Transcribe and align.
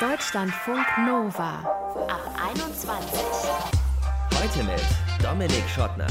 Deutschlandfunk 0.00 0.86
Nova 1.04 1.58
ab 2.06 2.20
21. 2.54 3.20
Heute 4.32 4.62
mit 4.62 4.80
Dominik 5.20 5.68
Schottner. 5.68 6.06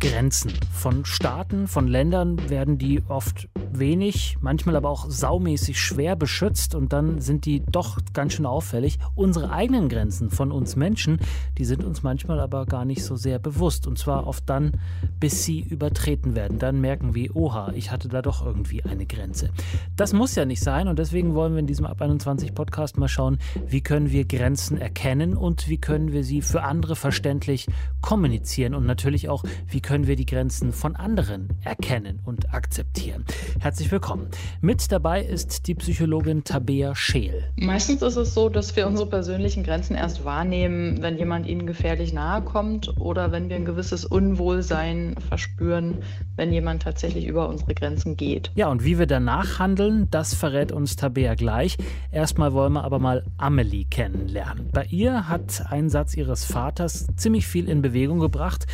Grenzen. 0.00 0.52
Von 0.72 1.04
Staaten, 1.04 1.68
von 1.68 1.86
Ländern 1.86 2.50
werden 2.50 2.78
die 2.78 3.00
oft 3.06 3.48
wenig, 3.72 4.38
manchmal 4.40 4.76
aber 4.76 4.90
auch 4.90 5.08
saumäßig 5.08 5.80
schwer 5.80 6.16
beschützt 6.16 6.74
und 6.74 6.92
dann 6.92 7.20
sind 7.20 7.46
die 7.46 7.62
doch 7.64 7.98
ganz 8.12 8.34
schön 8.34 8.46
auffällig. 8.46 8.98
Unsere 9.14 9.50
eigenen 9.50 9.88
Grenzen 9.88 10.30
von 10.30 10.52
uns 10.52 10.76
Menschen, 10.76 11.18
die 11.58 11.64
sind 11.64 11.84
uns 11.84 12.02
manchmal 12.02 12.40
aber 12.40 12.66
gar 12.66 12.84
nicht 12.84 13.04
so 13.04 13.16
sehr 13.16 13.38
bewusst 13.38 13.86
und 13.86 13.98
zwar 13.98 14.26
oft 14.26 14.48
dann, 14.48 14.72
bis 15.20 15.44
sie 15.44 15.60
übertreten 15.60 16.34
werden. 16.34 16.58
Dann 16.58 16.80
merken 16.80 17.14
wir, 17.14 17.34
oha, 17.36 17.72
ich 17.74 17.90
hatte 17.90 18.08
da 18.08 18.22
doch 18.22 18.44
irgendwie 18.44 18.84
eine 18.84 19.06
Grenze. 19.06 19.50
Das 19.96 20.12
muss 20.12 20.34
ja 20.34 20.44
nicht 20.44 20.62
sein 20.62 20.88
und 20.88 20.98
deswegen 20.98 21.34
wollen 21.34 21.52
wir 21.52 21.60
in 21.60 21.66
diesem 21.66 21.86
Ab 21.86 22.00
21 22.00 22.54
Podcast 22.54 22.98
mal 22.98 23.08
schauen, 23.08 23.38
wie 23.66 23.80
können 23.80 24.10
wir 24.10 24.24
Grenzen 24.24 24.78
erkennen 24.78 25.36
und 25.36 25.68
wie 25.68 25.78
können 25.78 26.12
wir 26.12 26.24
sie 26.24 26.42
für 26.42 26.62
andere 26.62 26.96
verständlich 26.96 27.66
kommunizieren 28.00 28.74
und 28.74 28.86
natürlich 28.86 29.28
auch, 29.28 29.44
wie 29.66 29.80
können 29.80 30.06
wir 30.06 30.16
die 30.16 30.26
Grenzen 30.26 30.72
von 30.72 30.96
anderen 30.96 31.48
erkennen 31.62 32.20
und 32.24 32.52
akzeptieren. 32.52 33.24
Herzlich 33.60 33.90
willkommen. 33.90 34.28
Mit 34.60 34.92
dabei 34.92 35.20
ist 35.20 35.66
die 35.66 35.74
Psychologin 35.74 36.44
Tabea 36.44 36.94
Scheel. 36.94 37.42
Meistens 37.56 38.02
ist 38.02 38.14
es 38.14 38.32
so, 38.32 38.48
dass 38.48 38.76
wir 38.76 38.86
unsere 38.86 39.08
persönlichen 39.08 39.64
Grenzen 39.64 39.96
erst 39.96 40.24
wahrnehmen, 40.24 41.02
wenn 41.02 41.18
jemand 41.18 41.44
ihnen 41.48 41.66
gefährlich 41.66 42.12
nahe 42.12 42.42
kommt 42.42 42.96
oder 43.00 43.32
wenn 43.32 43.48
wir 43.48 43.56
ein 43.56 43.64
gewisses 43.64 44.04
Unwohlsein 44.04 45.16
verspüren, 45.28 46.04
wenn 46.36 46.52
jemand 46.52 46.82
tatsächlich 46.82 47.26
über 47.26 47.48
unsere 47.48 47.74
Grenzen 47.74 48.16
geht. 48.16 48.52
Ja, 48.54 48.68
und 48.68 48.84
wie 48.84 48.96
wir 48.96 49.06
danach 49.06 49.58
handeln, 49.58 50.06
das 50.12 50.34
verrät 50.34 50.70
uns 50.70 50.94
Tabea 50.94 51.34
gleich. 51.34 51.76
Erstmal 52.12 52.52
wollen 52.52 52.74
wir 52.74 52.84
aber 52.84 53.00
mal 53.00 53.24
Amelie 53.38 53.86
kennenlernen. 53.86 54.68
Bei 54.72 54.84
ihr 54.84 55.28
hat 55.28 55.64
ein 55.68 55.88
Satz 55.88 56.16
ihres 56.16 56.44
Vaters 56.44 57.08
ziemlich 57.16 57.48
viel 57.48 57.68
in 57.68 57.82
Bewegung 57.82 58.20
gebracht. 58.20 58.66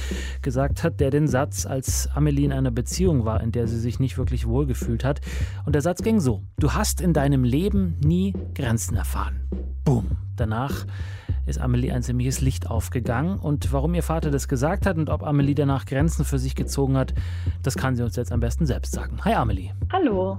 Gesagt 0.43 0.85
hat 0.85 1.01
der 1.01 1.11
den 1.11 1.27
Satz, 1.27 1.65
als 1.65 2.11
Amelie 2.15 2.45
in 2.45 2.53
einer 2.53 2.71
Beziehung 2.71 3.25
war, 3.25 3.41
in 3.41 3.51
der 3.51 3.67
sie 3.67 3.79
sich 3.79 3.99
nicht 3.99 4.19
wirklich 4.19 4.47
wohlgefühlt 4.47 4.74
gefühlt 4.79 5.05
hat. 5.05 5.21
Und 5.65 5.75
der 5.75 5.83
Satz 5.83 6.03
ging 6.03 6.21
so: 6.21 6.43
Du 6.59 6.73
hast 6.73 7.01
in 7.01 7.13
deinem 7.13 7.45
Leben 7.45 7.97
nie 8.05 8.35
Grenzen 8.55 8.97
erfahren. 8.97 9.49
Boom. 9.85 10.19
Danach 10.37 10.85
ist 11.47 11.61
Amelie 11.61 11.93
ein 11.93 12.03
ziemliches 12.03 12.41
Licht 12.41 12.69
aufgegangen. 12.69 13.39
Und 13.39 13.73
warum 13.73 13.95
ihr 13.95 14.03
Vater 14.03 14.31
das 14.31 14.49
gesagt 14.49 14.87
hat 14.87 14.97
und 14.97 15.11
ob 15.11 15.23
Amelie 15.23 15.55
danach 15.55 15.87
Grenzen 15.87 16.25
für 16.25 16.39
sich 16.39 16.55
gezogen 16.55 16.97
hat, 16.97 17.15
das 17.63 17.77
kann 17.77 17.97
sie 17.97 18.03
uns 18.03 18.17
jetzt 18.17 18.33
am 18.33 18.41
besten 18.41 18.67
selbst 18.67 18.93
sagen. 18.93 19.19
Hi 19.25 19.35
Amelie. 19.35 19.73
Hallo. 19.93 20.39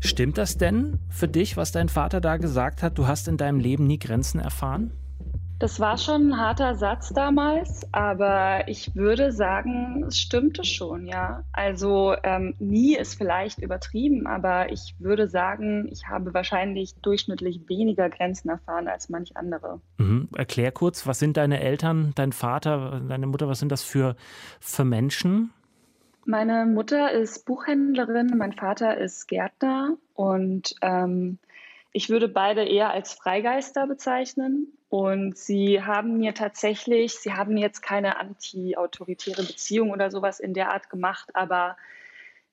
Stimmt 0.00 0.38
das 0.38 0.56
denn 0.56 0.98
für 1.08 1.28
dich, 1.28 1.56
was 1.56 1.72
dein 1.72 1.88
Vater 1.88 2.20
da 2.20 2.36
gesagt 2.36 2.82
hat? 2.82 2.98
Du 2.98 3.06
hast 3.06 3.28
in 3.28 3.36
deinem 3.36 3.60
Leben 3.60 3.86
nie 3.86 3.98
Grenzen 3.98 4.40
erfahren? 4.40 4.92
Das 5.60 5.78
war 5.78 5.98
schon 5.98 6.28
ein 6.28 6.38
harter 6.38 6.74
Satz 6.74 7.10
damals, 7.10 7.86
aber 7.92 8.66
ich 8.66 8.96
würde 8.96 9.30
sagen, 9.30 10.06
es 10.08 10.16
stimmte 10.16 10.64
schon, 10.64 11.04
ja. 11.04 11.44
Also 11.52 12.14
ähm, 12.22 12.54
nie 12.58 12.96
ist 12.96 13.16
vielleicht 13.16 13.58
übertrieben, 13.58 14.26
aber 14.26 14.72
ich 14.72 14.94
würde 14.98 15.28
sagen, 15.28 15.86
ich 15.92 16.08
habe 16.08 16.32
wahrscheinlich 16.32 16.94
durchschnittlich 17.02 17.68
weniger 17.68 18.08
Grenzen 18.08 18.48
erfahren 18.48 18.88
als 18.88 19.10
manch 19.10 19.36
andere. 19.36 19.82
Mhm. 19.98 20.30
Erklär 20.34 20.72
kurz, 20.72 21.06
was 21.06 21.18
sind 21.18 21.36
deine 21.36 21.60
Eltern, 21.60 22.12
dein 22.14 22.32
Vater, 22.32 23.02
deine 23.06 23.26
Mutter, 23.26 23.46
was 23.46 23.58
sind 23.58 23.70
das 23.70 23.82
für, 23.82 24.16
für 24.60 24.86
Menschen? 24.86 25.50
Meine 26.24 26.64
Mutter 26.64 27.12
ist 27.12 27.44
Buchhändlerin, 27.44 28.32
mein 28.38 28.54
Vater 28.54 28.96
ist 28.96 29.28
Gärtner 29.28 29.98
und 30.14 30.74
ähm, 30.80 31.36
ich 31.92 32.08
würde 32.08 32.28
beide 32.28 32.64
eher 32.64 32.92
als 32.92 33.12
Freigeister 33.12 33.86
bezeichnen. 33.86 34.72
Und 34.90 35.38
sie 35.38 35.84
haben 35.84 36.18
mir 36.18 36.34
tatsächlich, 36.34 37.14
sie 37.14 37.32
haben 37.32 37.56
jetzt 37.56 37.80
keine 37.80 38.18
anti-autoritäre 38.18 39.44
Beziehung 39.44 39.92
oder 39.92 40.10
sowas 40.10 40.40
in 40.40 40.52
der 40.52 40.72
Art 40.72 40.90
gemacht, 40.90 41.30
aber 41.34 41.76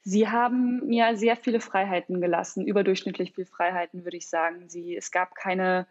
sie 0.03 0.29
haben 0.29 0.85
mir 0.85 1.17
sehr 1.17 1.35
viele 1.35 1.59
Freiheiten 1.59 2.21
gelassen, 2.21 2.67
überdurchschnittlich 2.67 3.33
viele 3.33 3.47
Freiheiten, 3.47 4.03
würde 4.05 4.17
ich 4.17 4.29
sagen. 4.29 4.69
Sie, 4.69 4.95
es 4.95 5.09
gab 5.09 5.33
keine 5.33 5.87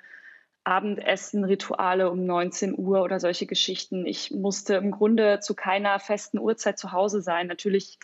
Abendessen-Rituale 0.63 2.11
um 2.13 2.25
19 2.25 2.79
Uhr 2.79 3.03
oder 3.03 3.19
solche 3.19 3.47
Geschichten. 3.47 4.07
Ich 4.07 4.31
musste 4.31 4.75
im 4.75 4.93
Grunde 4.93 5.41
zu 5.41 5.57
keiner 5.57 5.99
festen 5.99 6.39
Uhrzeit 6.39 6.79
zu 6.79 6.93
Hause 6.93 7.23
sein. 7.23 7.49
Natürlich 7.49 7.99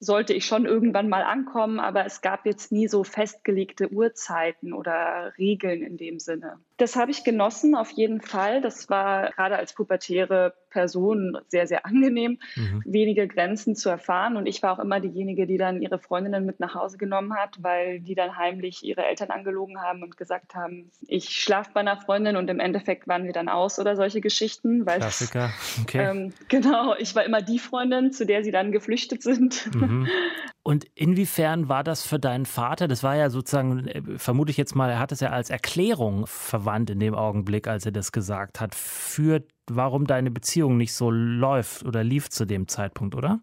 sollte 0.00 0.32
ich 0.32 0.46
schon 0.46 0.66
irgendwann 0.66 1.08
mal 1.08 1.22
ankommen, 1.22 1.80
aber 1.80 2.04
es 2.04 2.20
gab 2.20 2.46
jetzt 2.46 2.72
nie 2.72 2.88
so 2.88 3.04
festgelegte 3.04 3.92
Uhrzeiten 3.92 4.72
oder 4.72 5.32
Regeln 5.38 5.82
in 5.82 5.96
dem 5.96 6.18
Sinne. 6.18 6.58
Das 6.76 6.96
habe 6.96 7.12
ich 7.12 7.22
genossen, 7.22 7.76
auf 7.76 7.90
jeden 7.90 8.20
Fall. 8.20 8.60
Das 8.60 8.90
war 8.90 9.30
gerade 9.30 9.56
als 9.56 9.74
pubertäre 9.74 10.54
Person 10.70 11.38
sehr, 11.46 11.68
sehr 11.68 11.86
angenehm, 11.86 12.40
mhm. 12.56 12.82
wenige 12.84 13.28
Grenzen 13.28 13.76
zu 13.76 13.88
erfahren. 13.88 14.36
Und 14.36 14.46
ich 14.46 14.60
war 14.62 14.72
auch 14.72 14.80
immer 14.80 14.98
diejenige, 14.98 15.46
die 15.46 15.56
dann 15.56 15.80
ihre 15.80 16.00
Freundinnen 16.00 16.44
mit 16.44 16.58
nach 16.58 16.74
Hause 16.74 16.98
genommen 16.98 17.36
hat, 17.36 17.62
weil 17.62 18.00
die 18.00 18.16
dann 18.16 18.36
heimlich 18.36 18.84
ihre 18.84 19.04
Eltern 19.04 19.30
angelogen 19.30 19.80
haben 19.80 20.02
und 20.02 20.16
gesagt 20.16 20.56
haben, 20.56 20.90
ich 21.06 21.28
schlafe 21.28 21.70
bei 21.74 21.80
einer 21.80 21.96
Freundin 21.96 22.36
und 22.36 22.50
im 22.50 22.58
Endeffekt 22.58 23.06
waren 23.06 23.24
wir 23.24 23.32
dann 23.32 23.48
aus 23.48 23.78
oder 23.78 23.94
solche 23.94 24.20
Geschichten. 24.20 24.84
Weil 24.84 24.98
Klassiker, 24.98 25.50
okay. 25.80 26.10
Ähm, 26.10 26.32
genau, 26.48 26.96
ich 26.98 27.14
war 27.14 27.24
immer 27.24 27.40
die 27.40 27.60
Freundin, 27.60 28.10
zu 28.12 28.26
der 28.26 28.42
sie 28.42 28.50
dann 28.50 28.72
geflüchtet 28.72 29.22
sind. 29.22 29.72
Mhm. 29.74 30.08
Und 30.66 30.86
inwiefern 30.94 31.68
war 31.68 31.84
das 31.84 32.06
für 32.06 32.18
deinen 32.18 32.46
Vater? 32.46 32.88
Das 32.88 33.02
war 33.02 33.14
ja 33.14 33.28
sozusagen, 33.28 33.86
äh, 33.86 34.18
vermute 34.18 34.50
ich 34.50 34.56
jetzt 34.56 34.74
mal, 34.74 34.90
er 34.90 34.98
hat 34.98 35.12
es 35.12 35.20
ja 35.20 35.28
als 35.28 35.50
Erklärung 35.50 36.26
verwandt 36.26 36.88
in 36.88 37.00
dem 37.00 37.14
Augenblick, 37.14 37.68
als 37.68 37.84
er 37.84 37.92
das 37.92 38.12
gesagt 38.12 38.62
hat, 38.62 38.74
für 38.74 39.42
warum 39.68 40.06
deine 40.06 40.30
Beziehung 40.30 40.78
nicht 40.78 40.94
so 40.94 41.10
läuft 41.10 41.84
oder 41.84 42.02
lief 42.02 42.30
zu 42.30 42.46
dem 42.46 42.66
Zeitpunkt, 42.66 43.14
oder? 43.14 43.40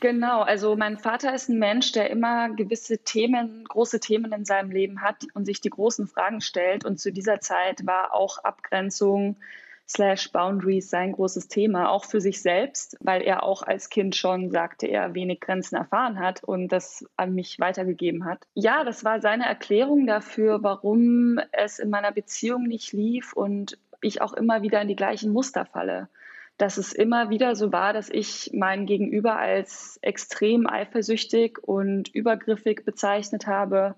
Genau, 0.00 0.42
also 0.42 0.74
mein 0.74 0.98
Vater 0.98 1.32
ist 1.34 1.48
ein 1.48 1.58
Mensch, 1.60 1.92
der 1.92 2.10
immer 2.10 2.50
gewisse 2.50 2.98
Themen, 2.98 3.64
große 3.68 4.00
Themen 4.00 4.32
in 4.32 4.44
seinem 4.44 4.72
Leben 4.72 5.02
hat 5.02 5.24
und 5.34 5.44
sich 5.44 5.60
die 5.60 5.70
großen 5.70 6.08
Fragen 6.08 6.40
stellt. 6.40 6.84
Und 6.84 6.98
zu 6.98 7.12
dieser 7.12 7.40
Zeit 7.40 7.86
war 7.86 8.12
auch 8.12 8.38
Abgrenzung, 8.38 9.36
slash 9.88 10.30
Boundaries 10.32 10.90
sein 10.90 11.12
großes 11.12 11.48
Thema, 11.48 11.90
auch 11.90 12.04
für 12.04 12.20
sich 12.20 12.42
selbst, 12.42 12.96
weil 13.00 13.22
er 13.22 13.42
auch 13.42 13.62
als 13.62 13.88
Kind 13.88 14.14
schon 14.14 14.50
sagte, 14.50 14.86
er 14.86 15.14
wenig 15.14 15.40
Grenzen 15.40 15.76
erfahren 15.76 16.18
hat 16.18 16.44
und 16.44 16.68
das 16.68 17.06
an 17.16 17.34
mich 17.34 17.58
weitergegeben 17.58 18.24
hat. 18.24 18.46
Ja, 18.54 18.84
das 18.84 19.04
war 19.04 19.20
seine 19.20 19.46
Erklärung 19.46 20.06
dafür, 20.06 20.62
warum 20.62 21.40
es 21.52 21.78
in 21.78 21.90
meiner 21.90 22.12
Beziehung 22.12 22.64
nicht 22.64 22.92
lief 22.92 23.32
und 23.32 23.78
ich 24.00 24.20
auch 24.20 24.34
immer 24.34 24.62
wieder 24.62 24.80
in 24.82 24.88
die 24.88 24.96
gleichen 24.96 25.32
Muster 25.32 25.64
falle. 25.64 26.08
Dass 26.58 26.76
es 26.76 26.92
immer 26.92 27.30
wieder 27.30 27.54
so 27.54 27.72
war, 27.72 27.92
dass 27.92 28.10
ich 28.10 28.50
mein 28.52 28.84
Gegenüber 28.84 29.36
als 29.36 29.98
extrem 30.02 30.66
eifersüchtig 30.66 31.58
und 31.62 32.08
übergriffig 32.08 32.84
bezeichnet 32.84 33.46
habe, 33.46 33.94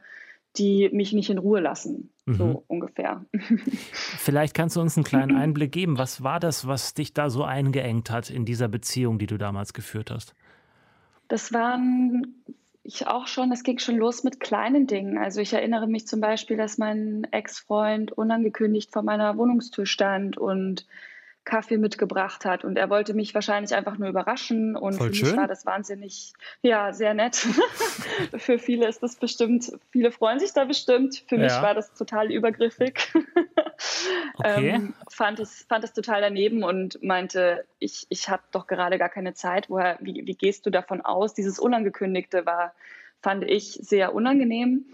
die 0.57 0.91
mich 0.93 1.13
nicht 1.13 1.31
in 1.31 1.39
Ruhe 1.39 1.61
lassen. 1.61 2.13
Mhm. 2.31 2.37
So 2.37 2.65
ungefähr. 2.69 3.25
Vielleicht 3.93 4.55
kannst 4.55 4.77
du 4.77 4.81
uns 4.81 4.97
einen 4.97 5.05
kleinen 5.05 5.37
Einblick 5.37 5.73
geben. 5.73 5.99
Was 5.99 6.23
war 6.23 6.41
das, 6.41 6.67
was 6.67 6.95
dich 6.95 7.13
da 7.13 7.31
so 7.31 7.45
eingeengt 7.45 8.11
hat 8.11 8.31
in 8.31 8.45
dieser 8.45 8.69
Beziehung, 8.69 9.19
die 9.19 9.27
du 9.27 9.37
damals 9.37 9.73
geführt 9.73 10.11
hast? 10.11 10.35
Das 11.29 11.53
waren 11.53 12.35
ich 12.83 13.07
auch 13.07 13.27
schon, 13.27 13.51
das 13.51 13.63
ging 13.63 13.79
schon 13.79 13.97
los 13.97 14.25
mit 14.25 14.41
kleinen 14.41 14.87
Dingen. 14.87 15.19
Also 15.19 15.41
ich 15.41 15.53
erinnere 15.53 15.87
mich 15.87 16.07
zum 16.07 16.21
Beispiel, 16.21 16.57
dass 16.57 16.79
mein 16.79 17.27
Ex-Freund 17.31 18.13
unangekündigt 18.13 18.91
vor 18.91 19.03
meiner 19.03 19.37
Wohnungstür 19.37 19.87
stand 19.87 20.39
und 20.39 20.87
Kaffee 21.51 21.79
mitgebracht 21.79 22.45
hat 22.45 22.65
und 22.65 22.77
er 22.77 22.91
wollte 22.91 23.13
mich 23.13 23.35
wahrscheinlich 23.35 23.75
einfach 23.75 23.99
nur 23.99 24.09
überraschen 24.09 24.77
und 24.77 24.95
Voll 24.95 25.09
für 25.09 25.15
schön. 25.15 25.29
mich 25.31 25.37
war 25.37 25.49
das 25.49 25.67
wahnsinnig, 25.67 26.33
ja, 26.63 26.93
sehr 26.93 27.13
nett. 27.13 27.35
für 28.37 28.61
viele 28.61 28.87
ist 28.87 29.03
das 29.03 29.17
bestimmt, 29.17 29.73
viele 29.91 30.13
freuen 30.13 30.39
sich 30.39 30.53
da 30.53 30.65
bestimmt. 30.65 31.25
Für 31.29 31.35
ja. 31.35 31.43
mich 31.43 31.53
war 31.55 31.75
das 31.75 31.93
total 31.93 32.31
übergriffig. 32.31 33.13
okay. 34.35 34.69
ähm, 34.69 34.95
fand, 35.11 35.41
es, 35.41 35.67
fand 35.69 35.83
es 35.83 35.93
total 35.93 36.21
daneben 36.21 36.63
und 36.63 37.03
meinte, 37.03 37.65
ich, 37.81 38.07
ich 38.11 38.29
habe 38.29 38.43
doch 38.53 38.69
gerade 38.69 38.97
gar 38.97 39.09
keine 39.09 39.35
Zeit. 39.35 39.69
Woher, 39.69 39.99
wie, 40.01 40.23
wie 40.25 40.37
gehst 40.37 40.67
du 40.67 40.71
davon 40.71 41.01
aus? 41.01 41.35
Dieses 41.35 41.59
Unangekündigte 41.59 42.47
war, 42.47 42.75
fand 43.23 43.43
ich 43.43 43.73
sehr 43.83 44.15
unangenehm. 44.15 44.85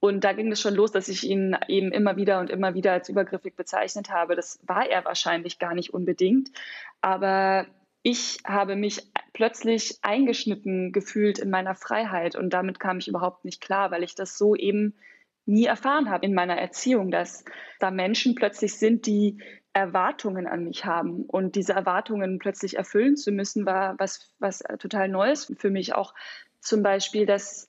Und 0.00 0.22
da 0.22 0.32
ging 0.32 0.52
es 0.52 0.60
schon 0.60 0.74
los, 0.74 0.92
dass 0.92 1.08
ich 1.08 1.24
ihn 1.24 1.56
eben 1.66 1.90
immer 1.92 2.16
wieder 2.16 2.38
und 2.38 2.50
immer 2.50 2.74
wieder 2.74 2.92
als 2.92 3.08
übergriffig 3.08 3.56
bezeichnet 3.56 4.10
habe. 4.10 4.36
Das 4.36 4.60
war 4.66 4.88
er 4.88 5.04
wahrscheinlich 5.04 5.58
gar 5.58 5.74
nicht 5.74 5.92
unbedingt. 5.92 6.50
Aber 7.00 7.66
ich 8.02 8.38
habe 8.46 8.76
mich 8.76 9.02
plötzlich 9.32 9.98
eingeschnitten 10.02 10.92
gefühlt 10.92 11.38
in 11.38 11.50
meiner 11.50 11.74
Freiheit 11.74 12.36
und 12.36 12.50
damit 12.50 12.78
kam 12.78 12.98
ich 12.98 13.08
überhaupt 13.08 13.44
nicht 13.44 13.60
klar, 13.60 13.90
weil 13.90 14.02
ich 14.02 14.14
das 14.14 14.38
so 14.38 14.54
eben 14.54 14.94
nie 15.46 15.64
erfahren 15.64 16.10
habe 16.10 16.26
in 16.26 16.34
meiner 16.34 16.56
Erziehung, 16.56 17.10
dass 17.10 17.44
da 17.80 17.90
Menschen 17.90 18.34
plötzlich 18.34 18.78
sind, 18.78 19.06
die 19.06 19.42
Erwartungen 19.72 20.46
an 20.46 20.64
mich 20.64 20.84
haben 20.84 21.24
und 21.24 21.54
diese 21.54 21.72
Erwartungen 21.72 22.38
plötzlich 22.38 22.76
erfüllen 22.76 23.16
zu 23.16 23.32
müssen, 23.32 23.66
war 23.66 23.94
was, 23.98 24.32
was 24.38 24.62
total 24.78 25.08
Neues 25.08 25.52
für 25.56 25.70
mich. 25.70 25.94
Auch 25.94 26.14
zum 26.60 26.82
Beispiel, 26.82 27.26
dass 27.26 27.68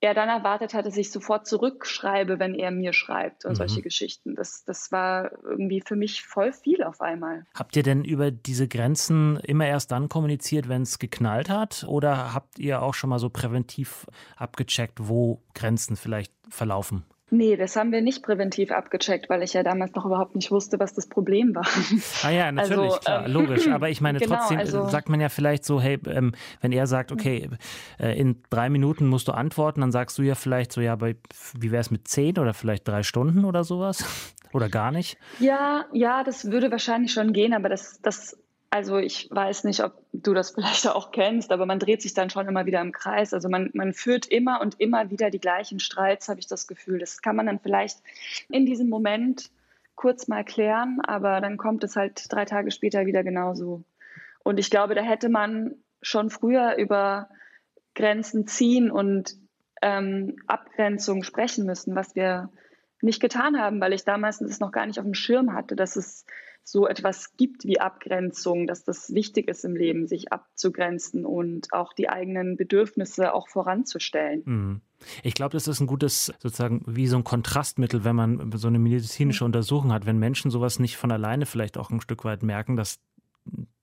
er 0.00 0.14
dann 0.14 0.28
erwartet 0.28 0.74
hat, 0.74 0.86
dass 0.86 0.96
ich 0.96 1.10
sofort 1.10 1.46
zurückschreibe, 1.46 2.38
wenn 2.38 2.54
er 2.54 2.70
mir 2.70 2.92
schreibt 2.92 3.44
und 3.44 3.52
mhm. 3.52 3.56
solche 3.56 3.82
Geschichten. 3.82 4.36
Das, 4.36 4.64
das 4.64 4.92
war 4.92 5.32
irgendwie 5.42 5.80
für 5.80 5.96
mich 5.96 6.24
voll 6.24 6.52
viel 6.52 6.82
auf 6.84 7.00
einmal. 7.00 7.46
Habt 7.54 7.76
ihr 7.76 7.82
denn 7.82 8.04
über 8.04 8.30
diese 8.30 8.68
Grenzen 8.68 9.38
immer 9.38 9.66
erst 9.66 9.90
dann 9.90 10.08
kommuniziert, 10.08 10.68
wenn 10.68 10.82
es 10.82 10.98
geknallt 10.98 11.50
hat? 11.50 11.84
Oder 11.88 12.32
habt 12.32 12.58
ihr 12.58 12.82
auch 12.82 12.94
schon 12.94 13.10
mal 13.10 13.18
so 13.18 13.28
präventiv 13.28 14.06
abgecheckt, 14.36 15.08
wo 15.08 15.42
Grenzen 15.54 15.96
vielleicht 15.96 16.32
verlaufen? 16.48 17.04
Nee, 17.30 17.56
das 17.56 17.76
haben 17.76 17.92
wir 17.92 18.00
nicht 18.00 18.22
präventiv 18.22 18.70
abgecheckt, 18.70 19.28
weil 19.28 19.42
ich 19.42 19.52
ja 19.52 19.62
damals 19.62 19.94
noch 19.94 20.06
überhaupt 20.06 20.34
nicht 20.34 20.50
wusste, 20.50 20.80
was 20.80 20.94
das 20.94 21.08
Problem 21.08 21.54
war. 21.54 21.66
Ah 22.22 22.30
ja, 22.30 22.50
natürlich, 22.50 22.90
also, 22.90 23.00
klar, 23.00 23.26
ähm, 23.26 23.32
logisch. 23.32 23.68
Aber 23.72 23.90
ich 23.90 24.00
meine, 24.00 24.18
genau, 24.18 24.36
trotzdem 24.36 24.58
also, 24.58 24.88
sagt 24.88 25.08
man 25.08 25.20
ja 25.20 25.28
vielleicht 25.28 25.64
so, 25.64 25.80
hey, 25.80 25.98
ähm, 26.06 26.32
wenn 26.60 26.72
er 26.72 26.86
sagt, 26.86 27.12
okay, 27.12 27.48
äh, 27.98 28.18
in 28.18 28.42
drei 28.50 28.70
Minuten 28.70 29.06
musst 29.06 29.28
du 29.28 29.32
antworten, 29.32 29.80
dann 29.82 29.92
sagst 29.92 30.18
du 30.18 30.22
ja 30.22 30.34
vielleicht 30.34 30.72
so, 30.72 30.80
ja, 30.80 30.92
aber 30.92 31.12
wie 31.58 31.70
wäre 31.70 31.80
es 31.80 31.90
mit 31.90 32.08
zehn 32.08 32.38
oder 32.38 32.54
vielleicht 32.54 32.88
drei 32.88 33.02
Stunden 33.02 33.44
oder 33.44 33.64
sowas? 33.64 34.04
Oder 34.54 34.70
gar 34.70 34.92
nicht? 34.92 35.18
Ja, 35.40 35.84
ja, 35.92 36.24
das 36.24 36.50
würde 36.50 36.70
wahrscheinlich 36.70 37.12
schon 37.12 37.34
gehen, 37.34 37.52
aber 37.52 37.68
das, 37.68 38.00
das 38.00 38.38
also 38.70 38.98
ich 38.98 39.28
weiß 39.30 39.64
nicht, 39.64 39.82
ob 39.82 39.94
du 40.12 40.34
das 40.34 40.50
vielleicht 40.54 40.86
auch 40.88 41.10
kennst, 41.10 41.52
aber 41.52 41.66
man 41.66 41.78
dreht 41.78 42.02
sich 42.02 42.14
dann 42.14 42.30
schon 42.30 42.48
immer 42.48 42.66
wieder 42.66 42.80
im 42.80 42.92
Kreis. 42.92 43.32
Also 43.32 43.48
man, 43.48 43.70
man 43.74 43.92
führt 43.92 44.26
immer 44.26 44.60
und 44.60 44.80
immer 44.80 45.10
wieder 45.10 45.30
die 45.30 45.40
gleichen 45.40 45.80
Streits, 45.80 46.28
habe 46.28 46.40
ich 46.40 46.46
das 46.46 46.66
Gefühl. 46.66 46.98
Das 46.98 47.22
kann 47.22 47.36
man 47.36 47.46
dann 47.46 47.60
vielleicht 47.60 47.98
in 48.48 48.66
diesem 48.66 48.88
Moment 48.88 49.50
kurz 49.94 50.28
mal 50.28 50.44
klären, 50.44 51.00
aber 51.04 51.40
dann 51.40 51.56
kommt 51.56 51.82
es 51.82 51.96
halt 51.96 52.32
drei 52.32 52.44
Tage 52.44 52.70
später 52.70 53.06
wieder 53.06 53.24
genauso. 53.24 53.82
Und 54.44 54.58
ich 54.58 54.70
glaube, 54.70 54.94
da 54.94 55.02
hätte 55.02 55.28
man 55.28 55.74
schon 56.00 56.30
früher 56.30 56.76
über 56.76 57.28
Grenzen 57.94 58.46
ziehen 58.46 58.92
und 58.92 59.36
ähm, 59.82 60.36
Abgrenzung 60.46 61.24
sprechen 61.24 61.66
müssen, 61.66 61.96
was 61.96 62.14
wir 62.14 62.50
nicht 63.00 63.20
getan 63.20 63.58
haben, 63.58 63.80
weil 63.80 63.92
ich 63.92 64.04
damals 64.04 64.38
das 64.38 64.60
noch 64.60 64.72
gar 64.72 64.86
nicht 64.86 64.98
auf 64.98 65.04
dem 65.04 65.14
Schirm 65.14 65.52
hatte, 65.52 65.74
dass 65.74 65.96
es 65.96 66.24
so 66.70 66.86
etwas 66.86 67.36
gibt 67.36 67.64
wie 67.64 67.80
Abgrenzung, 67.80 68.66
dass 68.66 68.84
das 68.84 69.14
wichtig 69.14 69.48
ist 69.48 69.64
im 69.64 69.74
Leben, 69.74 70.06
sich 70.06 70.32
abzugrenzen 70.32 71.24
und 71.24 71.72
auch 71.72 71.94
die 71.94 72.10
eigenen 72.10 72.56
Bedürfnisse 72.56 73.32
auch 73.32 73.48
voranzustellen. 73.48 74.42
Mhm. 74.44 74.80
Ich 75.22 75.34
glaube, 75.34 75.52
das 75.52 75.66
ist 75.66 75.80
ein 75.80 75.86
gutes, 75.86 76.32
sozusagen 76.38 76.82
wie 76.86 77.06
so 77.06 77.16
ein 77.16 77.24
Kontrastmittel, 77.24 78.04
wenn 78.04 78.16
man 78.16 78.52
so 78.56 78.68
eine 78.68 78.78
medizinische 78.78 79.44
mhm. 79.44 79.48
Untersuchung 79.48 79.92
hat, 79.92 80.04
wenn 80.04 80.18
Menschen 80.18 80.50
sowas 80.50 80.78
nicht 80.78 80.96
von 80.96 81.10
alleine 81.10 81.46
vielleicht 81.46 81.78
auch 81.78 81.90
ein 81.90 82.00
Stück 82.00 82.24
weit 82.24 82.42
merken, 82.42 82.76
dass 82.76 82.98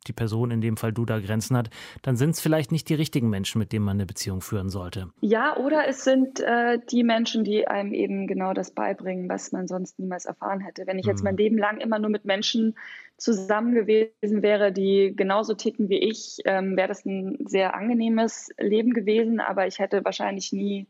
die 0.07 0.13
Person, 0.13 0.51
in 0.51 0.61
dem 0.61 0.77
Fall 0.77 0.93
du, 0.93 1.05
da 1.05 1.19
Grenzen 1.19 1.57
hat, 1.57 1.69
dann 2.01 2.15
sind 2.15 2.31
es 2.31 2.41
vielleicht 2.41 2.71
nicht 2.71 2.89
die 2.89 2.93
richtigen 2.93 3.29
Menschen, 3.29 3.59
mit 3.59 3.71
denen 3.71 3.85
man 3.85 3.97
eine 3.97 4.05
Beziehung 4.05 4.41
führen 4.41 4.69
sollte. 4.69 5.09
Ja, 5.21 5.57
oder 5.57 5.87
es 5.87 6.03
sind 6.03 6.39
äh, 6.39 6.79
die 6.91 7.03
Menschen, 7.03 7.43
die 7.43 7.67
einem 7.67 7.93
eben 7.93 8.27
genau 8.27 8.53
das 8.53 8.71
beibringen, 8.71 9.29
was 9.29 9.51
man 9.51 9.67
sonst 9.67 9.99
niemals 9.99 10.25
erfahren 10.25 10.59
hätte. 10.59 10.87
Wenn 10.87 10.99
ich 10.99 11.05
jetzt 11.05 11.21
mhm. 11.21 11.25
mein 11.25 11.37
Leben 11.37 11.57
lang 11.57 11.79
immer 11.79 11.99
nur 11.99 12.09
mit 12.09 12.25
Menschen 12.25 12.75
zusammen 13.17 13.73
gewesen 13.73 14.41
wäre, 14.41 14.71
die 14.71 15.13
genauso 15.15 15.53
ticken 15.53 15.89
wie 15.89 15.99
ich, 15.99 16.39
ähm, 16.45 16.75
wäre 16.75 16.89
das 16.89 17.05
ein 17.05 17.37
sehr 17.45 17.75
angenehmes 17.75 18.49
Leben 18.57 18.93
gewesen, 18.93 19.39
aber 19.39 19.67
ich 19.67 19.79
hätte 19.79 20.03
wahrscheinlich 20.03 20.51
nie 20.51 20.87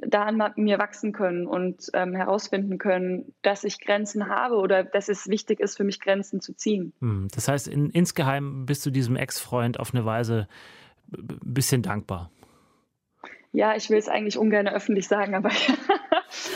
da 0.00 0.24
an 0.24 0.52
mir 0.56 0.78
wachsen 0.78 1.12
können 1.12 1.46
und 1.46 1.90
ähm, 1.94 2.14
herausfinden 2.14 2.78
können, 2.78 3.34
dass 3.42 3.64
ich 3.64 3.80
Grenzen 3.80 4.28
habe 4.28 4.56
oder 4.56 4.84
dass 4.84 5.08
es 5.08 5.28
wichtig 5.28 5.60
ist 5.60 5.76
für 5.76 5.84
mich, 5.84 6.00
Grenzen 6.00 6.40
zu 6.40 6.54
ziehen. 6.54 6.92
Hm, 7.00 7.28
das 7.34 7.48
heißt, 7.48 7.68
in, 7.68 7.90
insgeheim 7.90 8.66
bist 8.66 8.84
du 8.86 8.90
diesem 8.90 9.16
Ex-Freund 9.16 9.80
auf 9.80 9.94
eine 9.94 10.04
Weise 10.04 10.48
ein 11.12 11.38
bisschen 11.42 11.82
dankbar. 11.82 12.30
Ja, 13.52 13.74
ich 13.74 13.90
will 13.90 13.98
es 13.98 14.08
eigentlich 14.08 14.38
ungern 14.38 14.68
öffentlich 14.68 15.08
sagen, 15.08 15.34
aber 15.34 15.50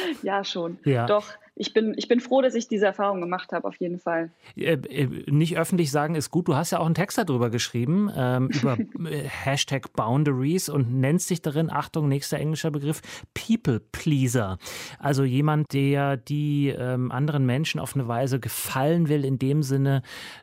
ja, 0.22 0.44
schon. 0.44 0.78
Ja. 0.84 1.06
Doch, 1.06 1.26
ich 1.56 1.72
bin, 1.72 1.94
ich 1.96 2.08
bin 2.08 2.18
froh, 2.18 2.42
dass 2.42 2.54
ich 2.54 2.66
diese 2.66 2.86
Erfahrung 2.86 3.20
gemacht 3.20 3.52
habe, 3.52 3.68
auf 3.68 3.76
jeden 3.76 4.00
Fall. 4.00 4.30
Äh, 4.56 4.72
äh, 4.72 5.30
nicht 5.30 5.56
öffentlich 5.56 5.92
sagen 5.92 6.16
ist 6.16 6.30
gut. 6.30 6.48
Du 6.48 6.56
hast 6.56 6.72
ja 6.72 6.80
auch 6.80 6.86
einen 6.86 6.96
Text 6.96 7.16
darüber 7.16 7.48
geschrieben, 7.48 8.10
ähm, 8.14 8.50
über 8.50 8.76
äh, 9.08 9.22
Hashtag 9.22 9.92
Boundaries 9.92 10.68
und 10.68 10.92
nennst 10.92 11.30
dich 11.30 11.42
darin, 11.42 11.70
Achtung, 11.70 12.08
nächster 12.08 12.38
englischer 12.38 12.72
Begriff, 12.72 13.02
People 13.34 13.78
Pleaser. 13.78 14.58
Also 14.98 15.22
jemand, 15.22 15.72
der 15.72 16.16
die 16.16 16.70
ähm, 16.70 17.12
anderen 17.12 17.46
Menschen 17.46 17.78
auf 17.78 17.94
eine 17.94 18.08
Weise 18.08 18.40
gefallen 18.40 19.08
will, 19.08 19.24
in 19.24 19.38
dem 19.38 19.62
Sinne, 19.62 20.02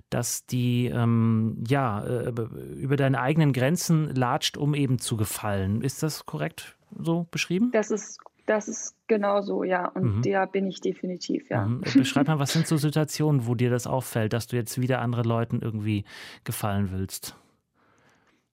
dass 0.10 0.46
die 0.46 0.88
ähm, 0.88 1.62
ja 1.68 2.06
äh, 2.06 2.32
über 2.78 2.96
deine 2.96 3.20
eigenen 3.20 3.52
Grenzen 3.52 4.16
latscht, 4.16 4.56
um 4.56 4.74
eben 4.74 4.98
zu 4.98 5.18
gefallen. 5.18 5.82
Ist 5.82 6.04
das 6.04 6.26
korrekt 6.26 6.78
so 6.98 7.28
beschrieben? 7.32 7.72
Das 7.74 7.92
ist 7.92 8.20
das 8.52 8.68
ist 8.68 8.96
genau 9.08 9.42
so, 9.42 9.64
ja. 9.64 9.88
Und 9.88 10.18
mhm. 10.18 10.22
der 10.22 10.46
bin 10.46 10.68
ich 10.68 10.82
definitiv, 10.82 11.50
ja. 11.50 11.66
Mhm. 11.66 11.82
Beschreib 11.82 12.28
mal, 12.28 12.40
was 12.40 12.54
sind 12.54 12.68
so 12.68 12.78
Situationen, 12.78 13.48
wo 13.48 13.56
dir 13.56 13.70
das 13.70 13.88
auffällt, 13.88 14.34
dass 14.34 14.48
du 14.48 14.56
jetzt 14.58 14.80
wieder 14.80 15.02
anderen 15.02 15.26
Leuten 15.26 15.62
irgendwie 15.62 16.04
gefallen 16.44 16.92
willst? 16.92 17.36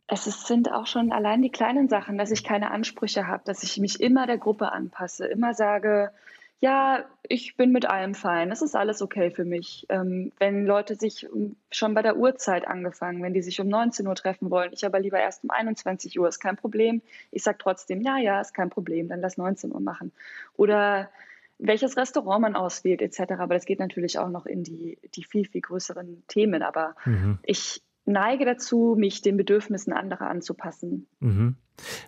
Es 0.06 0.24
sind 0.46 0.72
auch 0.72 0.86
schon 0.86 1.12
allein 1.12 1.42
die 1.42 1.50
kleinen 1.50 1.88
Sachen, 1.88 2.16
dass 2.16 2.30
ich 2.30 2.42
keine 2.42 2.70
Ansprüche 2.70 3.26
habe, 3.26 3.42
dass 3.44 3.62
ich 3.62 3.76
mich 3.78 4.00
immer 4.00 4.26
der 4.26 4.38
Gruppe 4.38 4.72
anpasse, 4.72 5.26
immer 5.26 5.52
sage, 5.52 6.12
ja, 6.60 7.04
ich 7.22 7.56
bin 7.56 7.70
mit 7.70 7.86
allem 7.86 8.14
fein. 8.14 8.50
Das 8.50 8.62
ist 8.62 8.74
alles 8.74 9.00
okay 9.00 9.30
für 9.30 9.44
mich. 9.44 9.86
Ähm, 9.88 10.32
wenn 10.38 10.66
Leute 10.66 10.96
sich 10.96 11.28
schon 11.70 11.94
bei 11.94 12.02
der 12.02 12.16
Uhrzeit 12.16 12.66
angefangen, 12.66 13.22
wenn 13.22 13.32
die 13.32 13.42
sich 13.42 13.60
um 13.60 13.68
19 13.68 14.06
Uhr 14.06 14.14
treffen 14.16 14.50
wollen, 14.50 14.72
ich 14.72 14.84
aber 14.84 14.98
lieber 14.98 15.20
erst 15.20 15.44
um 15.44 15.50
21 15.50 16.18
Uhr, 16.18 16.26
ist 16.26 16.40
kein 16.40 16.56
Problem. 16.56 17.00
Ich 17.30 17.44
sage 17.44 17.58
trotzdem, 17.60 18.00
ja, 18.00 18.18
ja, 18.18 18.40
ist 18.40 18.54
kein 18.54 18.70
Problem, 18.70 19.08
dann 19.08 19.20
lass 19.20 19.36
19 19.36 19.72
Uhr 19.72 19.80
machen. 19.80 20.10
Oder 20.56 21.10
welches 21.58 21.96
Restaurant 21.96 22.42
man 22.42 22.56
auswählt, 22.56 23.02
etc. 23.02 23.32
Aber 23.38 23.54
das 23.54 23.64
geht 23.64 23.78
natürlich 23.78 24.18
auch 24.18 24.28
noch 24.28 24.46
in 24.46 24.64
die, 24.64 24.98
die 25.14 25.24
viel, 25.24 25.46
viel 25.46 25.60
größeren 25.60 26.24
Themen. 26.26 26.62
Aber 26.62 26.96
mhm. 27.04 27.38
ich 27.44 27.82
neige 28.08 28.44
dazu, 28.44 28.96
mich 28.98 29.22
den 29.22 29.36
Bedürfnissen 29.36 29.92
anderer 29.92 30.28
anzupassen. 30.28 31.06
Mhm. 31.20 31.56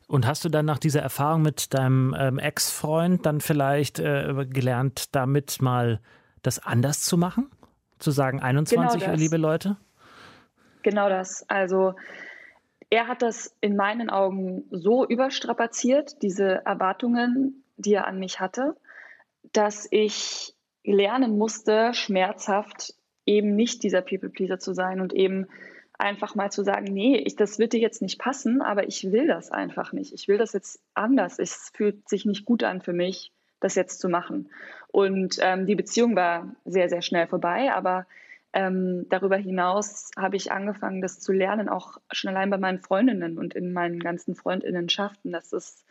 Und 0.08 0.26
hast 0.26 0.44
du 0.44 0.48
dann 0.48 0.66
nach 0.66 0.78
dieser 0.78 1.00
Erfahrung 1.00 1.42
mit 1.42 1.74
deinem 1.74 2.14
ähm, 2.18 2.38
Ex-Freund 2.38 3.24
dann 3.24 3.40
vielleicht 3.40 4.00
äh, 4.00 4.46
gelernt, 4.48 5.14
damit 5.14 5.62
mal 5.62 6.00
das 6.42 6.58
anders 6.58 7.02
zu 7.02 7.16
machen? 7.16 7.50
Zu 7.98 8.10
sagen 8.10 8.40
21, 8.40 9.02
genau 9.02 9.14
liebe 9.14 9.36
Leute? 9.36 9.76
Genau 10.82 11.08
das. 11.08 11.44
Also 11.48 11.94
er 12.88 13.06
hat 13.06 13.22
das 13.22 13.54
in 13.60 13.76
meinen 13.76 14.10
Augen 14.10 14.64
so 14.70 15.06
überstrapaziert, 15.06 16.22
diese 16.22 16.64
Erwartungen, 16.64 17.62
die 17.76 17.94
er 17.94 18.06
an 18.06 18.18
mich 18.18 18.40
hatte, 18.40 18.74
dass 19.52 19.86
ich 19.90 20.54
lernen 20.82 21.38
musste, 21.38 21.94
schmerzhaft 21.94 22.94
eben 23.26 23.54
nicht 23.54 23.82
dieser 23.82 24.00
People-Pleaser 24.00 24.58
zu 24.58 24.72
sein 24.72 25.00
und 25.00 25.12
eben 25.12 25.46
einfach 26.00 26.34
mal 26.34 26.50
zu 26.50 26.62
sagen, 26.62 26.92
nee, 26.92 27.16
ich, 27.16 27.36
das 27.36 27.58
wird 27.58 27.72
dir 27.72 27.80
jetzt 27.80 28.02
nicht 28.02 28.18
passen, 28.18 28.62
aber 28.62 28.88
ich 28.88 29.12
will 29.12 29.26
das 29.26 29.50
einfach 29.50 29.92
nicht. 29.92 30.12
Ich 30.12 30.28
will 30.28 30.38
das 30.38 30.52
jetzt 30.52 30.80
anders. 30.94 31.38
Es 31.38 31.70
fühlt 31.74 32.08
sich 32.08 32.24
nicht 32.24 32.44
gut 32.44 32.64
an 32.64 32.80
für 32.80 32.92
mich, 32.92 33.32
das 33.60 33.74
jetzt 33.74 34.00
zu 34.00 34.08
machen. 34.08 34.50
Und 34.88 35.36
ähm, 35.40 35.66
die 35.66 35.74
Beziehung 35.74 36.16
war 36.16 36.54
sehr, 36.64 36.88
sehr 36.88 37.02
schnell 37.02 37.26
vorbei, 37.26 37.72
aber 37.72 38.06
ähm, 38.52 39.06
darüber 39.08 39.36
hinaus 39.36 40.10
habe 40.16 40.36
ich 40.36 40.50
angefangen, 40.50 41.02
das 41.02 41.20
zu 41.20 41.32
lernen, 41.32 41.68
auch 41.68 41.98
schon 42.10 42.30
allein 42.30 42.50
bei 42.50 42.58
meinen 42.58 42.80
Freundinnen 42.80 43.38
und 43.38 43.54
in 43.54 43.72
meinen 43.72 44.00
ganzen 44.00 44.34
Freundinnenschaften. 44.34 45.30
Das 45.30 45.52
ist 45.52 45.84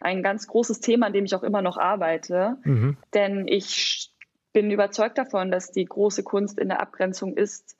ein 0.00 0.22
ganz 0.22 0.46
großes 0.46 0.80
Thema, 0.80 1.06
an 1.06 1.12
dem 1.12 1.24
ich 1.24 1.34
auch 1.34 1.42
immer 1.42 1.62
noch 1.62 1.76
arbeite. 1.76 2.56
Mhm. 2.64 2.96
Denn 3.12 3.48
ich 3.48 4.10
bin 4.52 4.70
überzeugt 4.70 5.18
davon, 5.18 5.50
dass 5.50 5.72
die 5.72 5.84
große 5.84 6.22
Kunst 6.22 6.58
in 6.58 6.68
der 6.68 6.80
Abgrenzung 6.80 7.36
ist, 7.36 7.75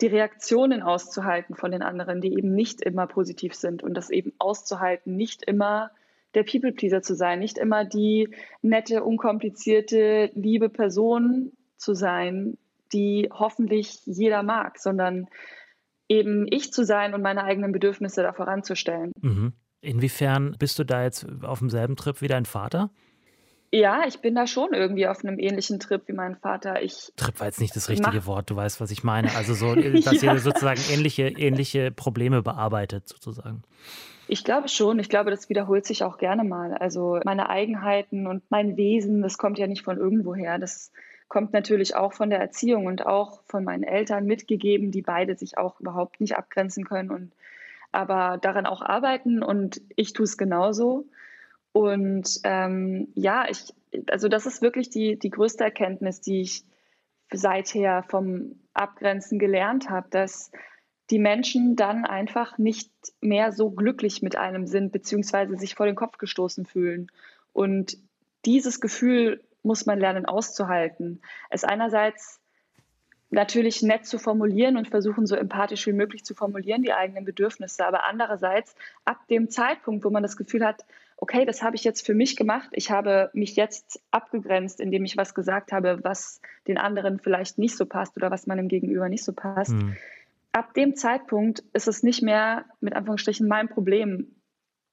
die 0.00 0.06
Reaktionen 0.06 0.82
auszuhalten 0.82 1.54
von 1.54 1.70
den 1.70 1.82
anderen, 1.82 2.20
die 2.20 2.32
eben 2.32 2.54
nicht 2.54 2.80
immer 2.80 3.06
positiv 3.06 3.54
sind 3.54 3.82
und 3.82 3.94
das 3.94 4.10
eben 4.10 4.32
auszuhalten, 4.38 5.16
nicht 5.16 5.44
immer 5.44 5.90
der 6.34 6.42
People-Pleaser 6.42 7.02
zu 7.02 7.14
sein, 7.14 7.38
nicht 7.38 7.58
immer 7.58 7.84
die 7.84 8.28
nette, 8.60 9.04
unkomplizierte, 9.04 10.30
liebe 10.34 10.68
Person 10.68 11.52
zu 11.76 11.94
sein, 11.94 12.58
die 12.92 13.28
hoffentlich 13.32 14.00
jeder 14.04 14.42
mag, 14.42 14.78
sondern 14.78 15.28
eben 16.08 16.46
ich 16.50 16.72
zu 16.72 16.84
sein 16.84 17.14
und 17.14 17.22
meine 17.22 17.44
eigenen 17.44 17.72
Bedürfnisse 17.72 18.22
da 18.22 18.32
voranzustellen. 18.32 19.12
Mhm. 19.20 19.52
Inwiefern 19.80 20.56
bist 20.58 20.78
du 20.78 20.84
da 20.84 21.04
jetzt 21.04 21.26
auf 21.42 21.58
demselben 21.58 21.96
Trip 21.96 22.20
wie 22.20 22.28
dein 22.28 22.46
Vater? 22.46 22.90
Ja, 23.74 24.06
ich 24.06 24.20
bin 24.20 24.36
da 24.36 24.46
schon 24.46 24.72
irgendwie 24.72 25.08
auf 25.08 25.24
einem 25.24 25.36
ähnlichen 25.36 25.80
Trip 25.80 26.00
wie 26.06 26.12
mein 26.12 26.36
Vater. 26.36 26.80
Ich 26.80 27.12
Trip 27.16 27.40
war 27.40 27.48
jetzt 27.48 27.60
nicht 27.60 27.74
das 27.74 27.88
richtige 27.88 28.18
mach... 28.18 28.26
Wort, 28.26 28.48
du 28.48 28.54
weißt, 28.54 28.80
was 28.80 28.92
ich 28.92 29.02
meine. 29.02 29.34
Also 29.34 29.52
so, 29.54 29.74
dass 30.04 30.22
ja. 30.22 30.32
ihr 30.32 30.38
sozusagen 30.38 30.80
ähnliche, 30.92 31.26
ähnliche 31.26 31.90
Probleme 31.90 32.40
bearbeitet, 32.40 33.08
sozusagen. 33.08 33.64
Ich 34.28 34.44
glaube 34.44 34.68
schon. 34.68 35.00
Ich 35.00 35.08
glaube, 35.08 35.32
das 35.32 35.48
wiederholt 35.48 35.86
sich 35.86 36.04
auch 36.04 36.18
gerne 36.18 36.44
mal. 36.44 36.72
Also 36.74 37.18
meine 37.24 37.50
Eigenheiten 37.50 38.28
und 38.28 38.44
mein 38.48 38.76
Wesen, 38.76 39.22
das 39.22 39.38
kommt 39.38 39.58
ja 39.58 39.66
nicht 39.66 39.82
von 39.82 39.98
irgendwoher. 39.98 40.60
Das 40.60 40.92
kommt 41.26 41.52
natürlich 41.52 41.96
auch 41.96 42.12
von 42.12 42.30
der 42.30 42.38
Erziehung 42.38 42.86
und 42.86 43.04
auch 43.04 43.40
von 43.48 43.64
meinen 43.64 43.82
Eltern 43.82 44.24
mitgegeben, 44.24 44.92
die 44.92 45.02
beide 45.02 45.36
sich 45.36 45.58
auch 45.58 45.80
überhaupt 45.80 46.20
nicht 46.20 46.36
abgrenzen 46.36 46.84
können 46.84 47.10
und 47.10 47.32
aber 47.90 48.38
daran 48.38 48.66
auch 48.66 48.82
arbeiten 48.82 49.42
und 49.42 49.80
ich 49.96 50.12
tue 50.12 50.24
es 50.24 50.36
genauso. 50.36 51.06
Und 51.74 52.38
ähm, 52.44 53.08
ja, 53.16 53.46
ich, 53.50 53.74
also 54.08 54.28
das 54.28 54.46
ist 54.46 54.62
wirklich 54.62 54.90
die, 54.90 55.18
die 55.18 55.30
größte 55.30 55.64
Erkenntnis, 55.64 56.20
die 56.20 56.42
ich 56.42 56.64
seither 57.32 58.04
vom 58.04 58.60
Abgrenzen 58.74 59.40
gelernt 59.40 59.90
habe, 59.90 60.06
dass 60.08 60.52
die 61.10 61.18
Menschen 61.18 61.74
dann 61.74 62.04
einfach 62.04 62.58
nicht 62.58 62.92
mehr 63.20 63.50
so 63.50 63.72
glücklich 63.72 64.22
mit 64.22 64.36
einem 64.36 64.68
sind, 64.68 64.92
beziehungsweise 64.92 65.56
sich 65.56 65.74
vor 65.74 65.86
den 65.86 65.96
Kopf 65.96 66.18
gestoßen 66.18 66.64
fühlen. 66.64 67.10
Und 67.52 67.98
dieses 68.44 68.80
Gefühl 68.80 69.42
muss 69.64 69.84
man 69.84 69.98
lernen 69.98 70.26
auszuhalten. 70.26 71.22
Es 71.50 71.64
einerseits 71.64 72.40
natürlich 73.30 73.82
nett 73.82 74.06
zu 74.06 74.18
formulieren 74.18 74.76
und 74.76 74.86
versuchen, 74.86 75.26
so 75.26 75.34
empathisch 75.34 75.88
wie 75.88 75.92
möglich 75.92 76.24
zu 76.24 76.36
formulieren, 76.36 76.82
die 76.82 76.92
eigenen 76.92 77.24
Bedürfnisse. 77.24 77.84
Aber 77.84 78.04
andererseits, 78.04 78.76
ab 79.04 79.26
dem 79.28 79.50
Zeitpunkt, 79.50 80.04
wo 80.04 80.10
man 80.10 80.22
das 80.22 80.36
Gefühl 80.36 80.64
hat, 80.64 80.84
okay, 81.16 81.44
das 81.44 81.62
habe 81.62 81.76
ich 81.76 81.84
jetzt 81.84 82.04
für 82.04 82.14
mich 82.14 82.36
gemacht, 82.36 82.70
ich 82.72 82.90
habe 82.90 83.30
mich 83.32 83.56
jetzt 83.56 84.00
abgegrenzt, 84.10 84.80
indem 84.80 85.04
ich 85.04 85.16
was 85.16 85.34
gesagt 85.34 85.72
habe, 85.72 86.00
was 86.02 86.40
den 86.66 86.78
anderen 86.78 87.18
vielleicht 87.18 87.58
nicht 87.58 87.76
so 87.76 87.86
passt 87.86 88.16
oder 88.16 88.30
was 88.30 88.46
meinem 88.46 88.68
Gegenüber 88.68 89.08
nicht 89.08 89.24
so 89.24 89.32
passt. 89.32 89.72
Mhm. 89.72 89.96
Ab 90.52 90.74
dem 90.74 90.94
Zeitpunkt 90.94 91.64
ist 91.72 91.88
es 91.88 92.02
nicht 92.02 92.22
mehr 92.22 92.64
mit 92.80 92.94
Anführungsstrichen 92.94 93.48
mein 93.48 93.68
Problem, 93.68 94.36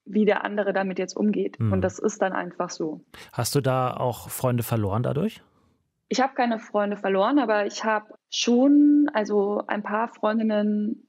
wie 0.06 0.26
der 0.26 0.44
andere 0.44 0.74
damit 0.74 1.00
jetzt 1.00 1.16
umgeht. 1.16 1.60
Mhm. 1.60 1.74
Und 1.74 1.82
das 1.82 2.00
ist 2.00 2.22
dann 2.22 2.34
einfach 2.34 2.70
so. 2.70 3.02
Hast 3.34 3.56
du 3.56 3.62
da 3.62 3.94
auch 3.94 4.30
Freunde 4.30 4.64
verloren 4.64 5.04
dadurch? 5.04 5.44
Ich 6.10 6.20
habe 6.20 6.34
keine 6.34 6.60
Freunde 6.60 6.98
verloren, 6.98 7.40
aber 7.40 7.66
ich 7.66 7.86
habe 7.86 8.16
schon, 8.30 9.10
also 9.14 9.64
ein 9.68 9.84
paar 9.84 10.10
Freundinnen 10.10 11.08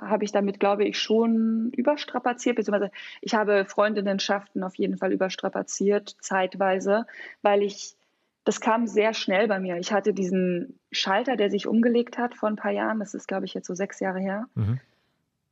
habe 0.00 0.24
ich 0.24 0.32
damit, 0.32 0.60
glaube 0.60 0.84
ich, 0.84 0.98
schon 0.98 1.70
überstrapaziert, 1.76 2.56
beziehungsweise 2.56 2.90
ich 3.20 3.34
habe 3.34 3.64
Freundinnenschaften 3.64 4.62
auf 4.62 4.74
jeden 4.76 4.96
Fall 4.96 5.12
überstrapaziert, 5.12 6.16
zeitweise, 6.20 7.06
weil 7.42 7.62
ich, 7.62 7.96
das 8.44 8.60
kam 8.60 8.86
sehr 8.86 9.14
schnell 9.14 9.48
bei 9.48 9.60
mir. 9.60 9.76
Ich 9.76 9.92
hatte 9.92 10.12
diesen 10.12 10.78
Schalter, 10.90 11.36
der 11.36 11.50
sich 11.50 11.66
umgelegt 11.66 12.18
hat 12.18 12.34
vor 12.34 12.48
ein 12.48 12.56
paar 12.56 12.72
Jahren, 12.72 13.00
das 13.00 13.14
ist, 13.14 13.28
glaube 13.28 13.44
ich, 13.44 13.54
jetzt 13.54 13.66
so 13.66 13.74
sechs 13.74 14.00
Jahre 14.00 14.20
her. 14.20 14.46
Mhm. 14.54 14.80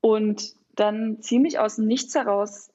Und 0.01 0.55
dann 0.75 1.21
ziemlich 1.21 1.59
aus 1.59 1.77
dem 1.77 1.87
Nichts 1.87 2.15
heraus 2.15 2.71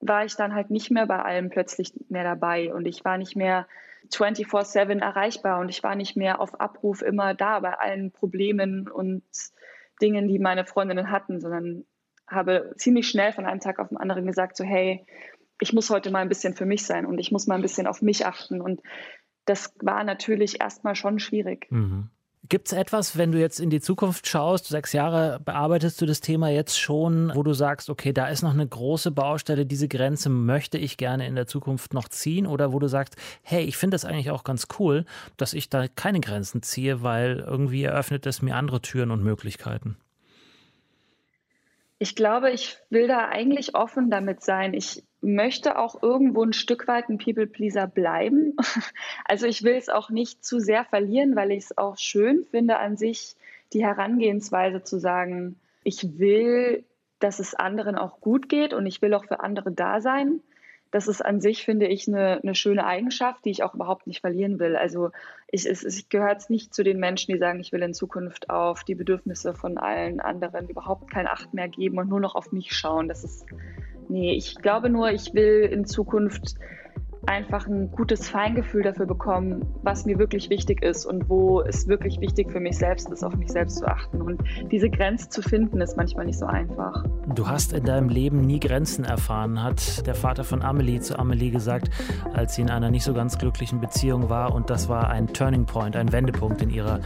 war 0.00 0.24
ich 0.24 0.36
dann 0.36 0.54
halt 0.54 0.70
nicht 0.70 0.90
mehr 0.90 1.06
bei 1.06 1.20
allem 1.20 1.50
plötzlich 1.50 1.92
mehr 2.08 2.24
dabei 2.24 2.72
und 2.72 2.86
ich 2.86 3.04
war 3.04 3.18
nicht 3.18 3.34
mehr 3.34 3.66
24-7 4.12 5.00
erreichbar 5.00 5.58
und 5.60 5.68
ich 5.68 5.82
war 5.82 5.94
nicht 5.96 6.16
mehr 6.16 6.40
auf 6.40 6.60
Abruf 6.60 7.02
immer 7.02 7.34
da 7.34 7.60
bei 7.60 7.74
allen 7.74 8.12
Problemen 8.12 8.88
und 8.88 9.24
Dingen, 10.00 10.28
die 10.28 10.38
meine 10.38 10.66
Freundinnen 10.66 11.10
hatten, 11.10 11.40
sondern 11.40 11.84
habe 12.26 12.74
ziemlich 12.76 13.08
schnell 13.08 13.32
von 13.32 13.46
einem 13.46 13.60
Tag 13.60 13.78
auf 13.78 13.88
den 13.88 13.98
anderen 13.98 14.26
gesagt, 14.26 14.56
so 14.56 14.64
hey, 14.64 15.06
ich 15.60 15.72
muss 15.72 15.90
heute 15.90 16.10
mal 16.10 16.20
ein 16.20 16.28
bisschen 16.28 16.54
für 16.54 16.66
mich 16.66 16.84
sein 16.84 17.06
und 17.06 17.18
ich 17.18 17.32
muss 17.32 17.46
mal 17.46 17.54
ein 17.54 17.62
bisschen 17.62 17.86
auf 17.86 18.02
mich 18.02 18.26
achten. 18.26 18.60
Und 18.60 18.82
das 19.44 19.72
war 19.80 20.04
natürlich 20.04 20.60
erstmal 20.60 20.94
schon 20.94 21.18
schwierig. 21.18 21.66
Mhm. 21.70 22.10
Gibt 22.48 22.68
es 22.68 22.72
etwas, 22.72 23.16
wenn 23.16 23.32
du 23.32 23.40
jetzt 23.40 23.58
in 23.58 23.70
die 23.70 23.80
Zukunft 23.80 24.28
schaust, 24.28 24.66
sechs 24.66 24.92
Jahre 24.92 25.40
bearbeitest 25.40 26.00
du 26.00 26.06
das 26.06 26.20
Thema 26.20 26.48
jetzt 26.48 26.78
schon, 26.78 27.32
wo 27.34 27.42
du 27.42 27.54
sagst, 27.54 27.90
okay, 27.90 28.12
da 28.12 28.28
ist 28.28 28.42
noch 28.42 28.52
eine 28.52 28.66
große 28.66 29.10
Baustelle, 29.10 29.66
diese 29.66 29.88
Grenze 29.88 30.28
möchte 30.28 30.78
ich 30.78 30.96
gerne 30.96 31.26
in 31.26 31.34
der 31.34 31.46
Zukunft 31.46 31.94
noch 31.94 32.08
ziehen 32.08 32.46
oder 32.46 32.72
wo 32.72 32.78
du 32.78 32.88
sagst, 32.88 33.16
hey, 33.42 33.64
ich 33.64 33.76
finde 33.76 33.96
das 33.96 34.04
eigentlich 34.04 34.30
auch 34.30 34.44
ganz 34.44 34.68
cool, 34.78 35.06
dass 35.36 35.54
ich 35.54 35.70
da 35.70 35.88
keine 35.88 36.20
Grenzen 36.20 36.62
ziehe, 36.62 37.02
weil 37.02 37.38
irgendwie 37.38 37.82
eröffnet 37.82 38.26
es 38.26 38.42
mir 38.42 38.54
andere 38.54 38.80
Türen 38.80 39.10
und 39.10 39.24
Möglichkeiten? 39.24 39.96
Ich 41.98 42.14
glaube, 42.14 42.50
ich 42.50 42.78
will 42.90 43.08
da 43.08 43.28
eigentlich 43.28 43.74
offen 43.74 44.10
damit 44.10 44.42
sein. 44.42 44.74
Ich 44.74 45.02
möchte 45.22 45.78
auch 45.78 46.02
irgendwo 46.02 46.42
ein 46.42 46.52
Stück 46.52 46.86
weit 46.88 47.08
ein 47.08 47.18
People-Pleaser 47.18 47.86
bleiben. 47.86 48.56
Also 49.24 49.46
ich 49.46 49.64
will 49.64 49.74
es 49.74 49.88
auch 49.88 50.10
nicht 50.10 50.44
zu 50.44 50.60
sehr 50.60 50.84
verlieren, 50.84 51.34
weil 51.34 51.50
ich 51.50 51.64
es 51.64 51.78
auch 51.78 51.98
schön 51.98 52.44
finde 52.44 52.78
an 52.78 52.96
sich, 52.96 53.34
die 53.72 53.84
Herangehensweise 53.84 54.84
zu 54.84 55.00
sagen, 55.00 55.58
ich 55.82 56.18
will, 56.18 56.84
dass 57.18 57.40
es 57.40 57.54
anderen 57.54 57.96
auch 57.96 58.20
gut 58.20 58.48
geht 58.48 58.72
und 58.72 58.86
ich 58.86 59.02
will 59.02 59.14
auch 59.14 59.24
für 59.24 59.40
andere 59.40 59.72
da 59.72 60.00
sein 60.00 60.42
das 60.96 61.08
ist 61.08 61.22
an 61.22 61.42
sich, 61.42 61.62
finde 61.62 61.86
ich, 61.88 62.08
eine, 62.08 62.40
eine 62.42 62.54
schöne 62.54 62.86
Eigenschaft, 62.86 63.44
die 63.44 63.50
ich 63.50 63.62
auch 63.62 63.74
überhaupt 63.74 64.06
nicht 64.06 64.22
verlieren 64.22 64.58
will. 64.58 64.76
Also 64.76 65.10
ich, 65.46 65.66
es, 65.66 65.84
ich 65.84 66.08
gehöre 66.08 66.30
jetzt 66.30 66.48
nicht 66.48 66.72
zu 66.72 66.82
den 66.82 66.98
Menschen, 66.98 67.32
die 67.32 67.38
sagen, 67.38 67.60
ich 67.60 67.70
will 67.70 67.82
in 67.82 67.92
Zukunft 67.92 68.48
auf 68.48 68.82
die 68.82 68.94
Bedürfnisse 68.94 69.52
von 69.52 69.76
allen 69.76 70.20
anderen 70.20 70.70
überhaupt 70.70 71.10
kein 71.10 71.26
Acht 71.26 71.52
mehr 71.52 71.68
geben 71.68 71.98
und 71.98 72.08
nur 72.08 72.20
noch 72.20 72.34
auf 72.34 72.50
mich 72.50 72.72
schauen. 72.72 73.08
Das 73.08 73.24
ist, 73.24 73.44
nee, 74.08 74.32
ich 74.34 74.54
glaube 74.54 74.88
nur, 74.88 75.10
ich 75.10 75.34
will 75.34 75.68
in 75.70 75.84
Zukunft 75.84 76.54
einfach 77.26 77.66
ein 77.66 77.90
gutes 77.90 78.28
Feingefühl 78.28 78.82
dafür 78.82 79.06
bekommen, 79.06 79.66
was 79.82 80.06
mir 80.06 80.18
wirklich 80.18 80.50
wichtig 80.50 80.82
ist 80.82 81.06
und 81.06 81.28
wo 81.28 81.60
es 81.60 81.88
wirklich 81.88 82.20
wichtig 82.20 82.50
für 82.50 82.60
mich 82.60 82.78
selbst 82.78 83.08
ist, 83.10 83.24
auf 83.24 83.36
mich 83.36 83.50
selbst 83.50 83.78
zu 83.78 83.86
achten. 83.86 84.22
Und 84.22 84.42
diese 84.70 84.88
Grenze 84.88 85.28
zu 85.28 85.42
finden, 85.42 85.80
ist 85.80 85.96
manchmal 85.96 86.26
nicht 86.26 86.38
so 86.38 86.46
einfach. 86.46 87.04
Du 87.34 87.48
hast 87.48 87.72
in 87.72 87.84
deinem 87.84 88.08
Leben 88.08 88.40
nie 88.40 88.60
Grenzen 88.60 89.04
erfahren, 89.04 89.62
hat 89.62 90.06
der 90.06 90.14
Vater 90.14 90.44
von 90.44 90.62
Amelie 90.62 91.00
zu 91.00 91.18
Amelie 91.18 91.50
gesagt, 91.50 91.90
als 92.32 92.54
sie 92.54 92.62
in 92.62 92.70
einer 92.70 92.90
nicht 92.90 93.04
so 93.04 93.14
ganz 93.14 93.38
glücklichen 93.38 93.80
Beziehung 93.80 94.28
war. 94.30 94.54
Und 94.54 94.70
das 94.70 94.88
war 94.88 95.10
ein 95.10 95.26
Turning 95.28 95.66
Point, 95.66 95.96
ein 95.96 96.12
Wendepunkt 96.12 96.62
in 96.62 96.70
ihrer 96.70 97.00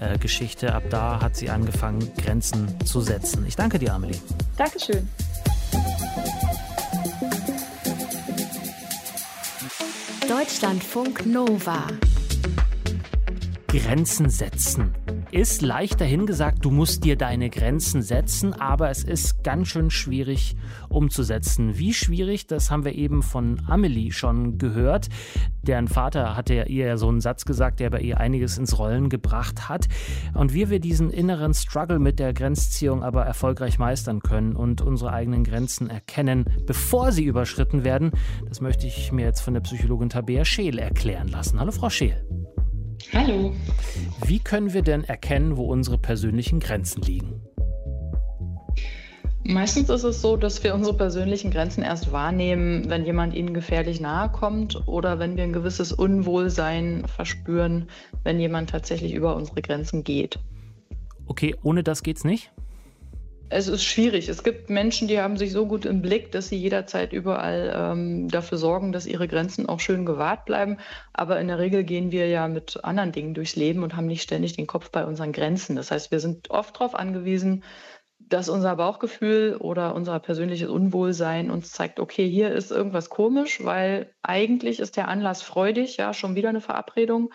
äh, 0.00 0.18
Geschichte. 0.18 0.74
Ab 0.74 0.84
da 0.90 1.20
hat 1.20 1.36
sie 1.36 1.50
angefangen, 1.50 2.10
Grenzen 2.16 2.68
zu 2.84 3.00
setzen. 3.00 3.44
Ich 3.46 3.56
danke 3.56 3.78
dir, 3.78 3.94
Amelie. 3.94 4.18
Dankeschön. 4.56 5.08
Deutschlandfunk 10.36 11.26
Nova. 11.26 11.86
Grenzen 13.68 14.28
setzen 14.28 14.92
ist 15.30 15.62
leicht 15.62 16.00
dahingesagt, 16.00 16.64
du 16.64 16.72
musst 16.72 17.04
dir 17.04 17.14
deine 17.14 17.50
Grenzen 17.50 18.02
setzen, 18.02 18.52
aber 18.52 18.90
es 18.90 19.04
ist 19.04 19.44
ganz 19.44 19.68
schön 19.68 19.92
schwierig 19.92 20.56
umzusetzen. 20.88 21.78
Wie 21.78 21.94
schwierig, 21.94 22.46
das 22.46 22.70
haben 22.70 22.84
wir 22.84 22.94
eben 22.94 23.22
von 23.22 23.62
Amelie 23.66 24.12
schon 24.12 24.58
gehört. 24.58 25.08
Deren 25.62 25.88
Vater 25.88 26.36
hatte 26.36 26.54
ja 26.54 26.64
ihr 26.64 26.98
so 26.98 27.08
einen 27.08 27.20
Satz 27.20 27.44
gesagt, 27.44 27.80
der 27.80 27.90
bei 27.90 28.00
ihr 28.00 28.18
einiges 28.18 28.58
ins 28.58 28.78
Rollen 28.78 29.08
gebracht 29.08 29.68
hat. 29.68 29.86
Und 30.34 30.54
wie 30.54 30.70
wir 30.70 30.80
diesen 30.80 31.10
inneren 31.10 31.54
Struggle 31.54 31.98
mit 31.98 32.18
der 32.18 32.32
Grenzziehung 32.32 33.02
aber 33.02 33.24
erfolgreich 33.24 33.78
meistern 33.78 34.20
können 34.20 34.54
und 34.56 34.80
unsere 34.80 35.12
eigenen 35.12 35.44
Grenzen 35.44 35.88
erkennen, 35.88 36.44
bevor 36.66 37.12
sie 37.12 37.24
überschritten 37.24 37.84
werden, 37.84 38.12
das 38.48 38.60
möchte 38.60 38.86
ich 38.86 39.12
mir 39.12 39.24
jetzt 39.24 39.40
von 39.40 39.54
der 39.54 39.60
Psychologin 39.60 40.08
Tabea 40.08 40.44
Scheel 40.44 40.78
erklären 40.78 41.28
lassen. 41.28 41.60
Hallo 41.60 41.72
Frau 41.72 41.90
Scheel. 41.90 42.24
Hallo. 43.12 43.52
Wie 44.26 44.38
können 44.38 44.72
wir 44.72 44.82
denn 44.82 45.04
erkennen, 45.04 45.56
wo 45.56 45.64
unsere 45.64 45.98
persönlichen 45.98 46.60
Grenzen 46.60 47.02
liegen? 47.02 47.42
Meistens 49.46 49.90
ist 49.90 50.04
es 50.04 50.22
so, 50.22 50.38
dass 50.38 50.64
wir 50.64 50.74
unsere 50.74 50.96
persönlichen 50.96 51.50
Grenzen 51.50 51.82
erst 51.82 52.12
wahrnehmen, 52.12 52.88
wenn 52.88 53.04
jemand 53.04 53.34
ihnen 53.34 53.52
gefährlich 53.52 54.00
nahe 54.00 54.30
kommt 54.30 54.88
oder 54.88 55.18
wenn 55.18 55.36
wir 55.36 55.44
ein 55.44 55.52
gewisses 55.52 55.92
Unwohlsein 55.92 57.04
verspüren, 57.06 57.88
wenn 58.22 58.40
jemand 58.40 58.70
tatsächlich 58.70 59.12
über 59.12 59.36
unsere 59.36 59.60
Grenzen 59.60 60.02
geht. 60.02 60.38
Okay, 61.26 61.54
ohne 61.62 61.82
das 61.82 62.02
geht's 62.02 62.24
nicht? 62.24 62.52
Es 63.50 63.68
ist 63.68 63.84
schwierig. 63.84 64.30
Es 64.30 64.42
gibt 64.42 64.70
Menschen, 64.70 65.08
die 65.08 65.20
haben 65.20 65.36
sich 65.36 65.52
so 65.52 65.66
gut 65.66 65.84
im 65.84 66.00
Blick, 66.00 66.32
dass 66.32 66.48
sie 66.48 66.56
jederzeit 66.56 67.12
überall 67.12 67.72
ähm, 67.76 68.28
dafür 68.28 68.56
sorgen, 68.56 68.92
dass 68.92 69.06
ihre 69.06 69.28
Grenzen 69.28 69.68
auch 69.68 69.80
schön 69.80 70.06
gewahrt 70.06 70.46
bleiben. 70.46 70.78
Aber 71.12 71.38
in 71.38 71.48
der 71.48 71.58
Regel 71.58 71.84
gehen 71.84 72.10
wir 72.10 72.26
ja 72.28 72.48
mit 72.48 72.82
anderen 72.82 73.12
Dingen 73.12 73.34
durchs 73.34 73.56
Leben 73.56 73.82
und 73.82 73.94
haben 73.94 74.06
nicht 74.06 74.22
ständig 74.22 74.56
den 74.56 74.66
Kopf 74.66 74.90
bei 74.90 75.04
unseren 75.04 75.32
Grenzen. 75.32 75.76
Das 75.76 75.90
heißt, 75.90 76.10
wir 76.10 76.20
sind 76.20 76.50
oft 76.50 76.76
darauf 76.76 76.94
angewiesen, 76.94 77.62
dass 78.28 78.48
unser 78.48 78.76
Bauchgefühl 78.76 79.56
oder 79.58 79.94
unser 79.94 80.18
persönliches 80.20 80.68
Unwohlsein 80.68 81.50
uns 81.50 81.72
zeigt, 81.72 82.00
okay, 82.00 82.28
hier 82.28 82.52
ist 82.52 82.70
irgendwas 82.70 83.10
komisch, 83.10 83.64
weil 83.64 84.14
eigentlich 84.22 84.80
ist 84.80 84.96
der 84.96 85.08
Anlass 85.08 85.42
freudig, 85.42 85.96
ja, 85.96 86.14
schon 86.14 86.34
wieder 86.34 86.48
eine 86.48 86.60
Verabredung 86.60 87.30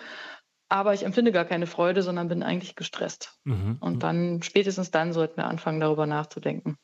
aber 0.70 0.94
ich 0.94 1.04
empfinde 1.04 1.32
gar 1.32 1.46
keine 1.46 1.66
Freude, 1.66 2.04
sondern 2.04 2.28
bin 2.28 2.44
eigentlich 2.44 2.76
gestresst. 2.76 3.40
Mhm. 3.44 3.78
Und 3.80 3.96
mhm. 3.96 4.00
dann, 4.00 4.42
spätestens 4.44 4.92
dann, 4.92 5.14
sollten 5.14 5.38
wir 5.38 5.46
anfangen, 5.46 5.80
darüber 5.80 6.06
nachzudenken. 6.06 6.78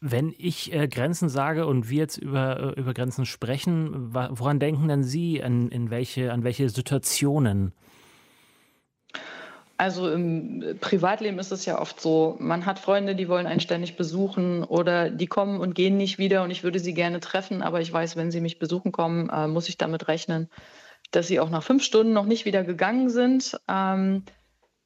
Wenn 0.00 0.32
ich 0.38 0.72
äh, 0.72 0.86
Grenzen 0.86 1.28
sage 1.28 1.66
und 1.66 1.90
wir 1.90 1.98
jetzt 1.98 2.16
über, 2.16 2.76
äh, 2.76 2.80
über 2.80 2.94
Grenzen 2.94 3.26
sprechen, 3.26 4.14
woran 4.14 4.60
denken 4.60 4.86
denn 4.86 5.02
Sie, 5.02 5.42
an, 5.42 5.68
in 5.68 5.90
welche, 5.90 6.32
an 6.32 6.44
welche 6.44 6.68
Situationen? 6.68 7.74
Also 9.76 10.10
im 10.10 10.76
Privatleben 10.80 11.38
ist 11.38 11.50
es 11.50 11.64
ja 11.66 11.80
oft 11.80 12.00
so, 12.00 12.36
man 12.38 12.64
hat 12.64 12.78
Freunde, 12.78 13.16
die 13.16 13.28
wollen 13.28 13.46
einen 13.46 13.60
ständig 13.60 13.96
besuchen 13.96 14.62
oder 14.62 15.10
die 15.10 15.26
kommen 15.26 15.60
und 15.60 15.74
gehen 15.74 15.96
nicht 15.96 16.18
wieder 16.18 16.44
und 16.44 16.52
ich 16.52 16.62
würde 16.62 16.78
sie 16.78 16.94
gerne 16.94 17.18
treffen, 17.18 17.60
aber 17.60 17.80
ich 17.80 17.92
weiß, 17.92 18.16
wenn 18.16 18.30
sie 18.30 18.40
mich 18.40 18.60
besuchen 18.60 18.92
kommen, 18.92 19.28
äh, 19.30 19.48
muss 19.48 19.68
ich 19.68 19.76
damit 19.76 20.06
rechnen, 20.06 20.48
dass 21.10 21.26
sie 21.26 21.40
auch 21.40 21.50
nach 21.50 21.64
fünf 21.64 21.82
Stunden 21.82 22.12
noch 22.12 22.26
nicht 22.26 22.44
wieder 22.44 22.62
gegangen 22.62 23.10
sind. 23.10 23.58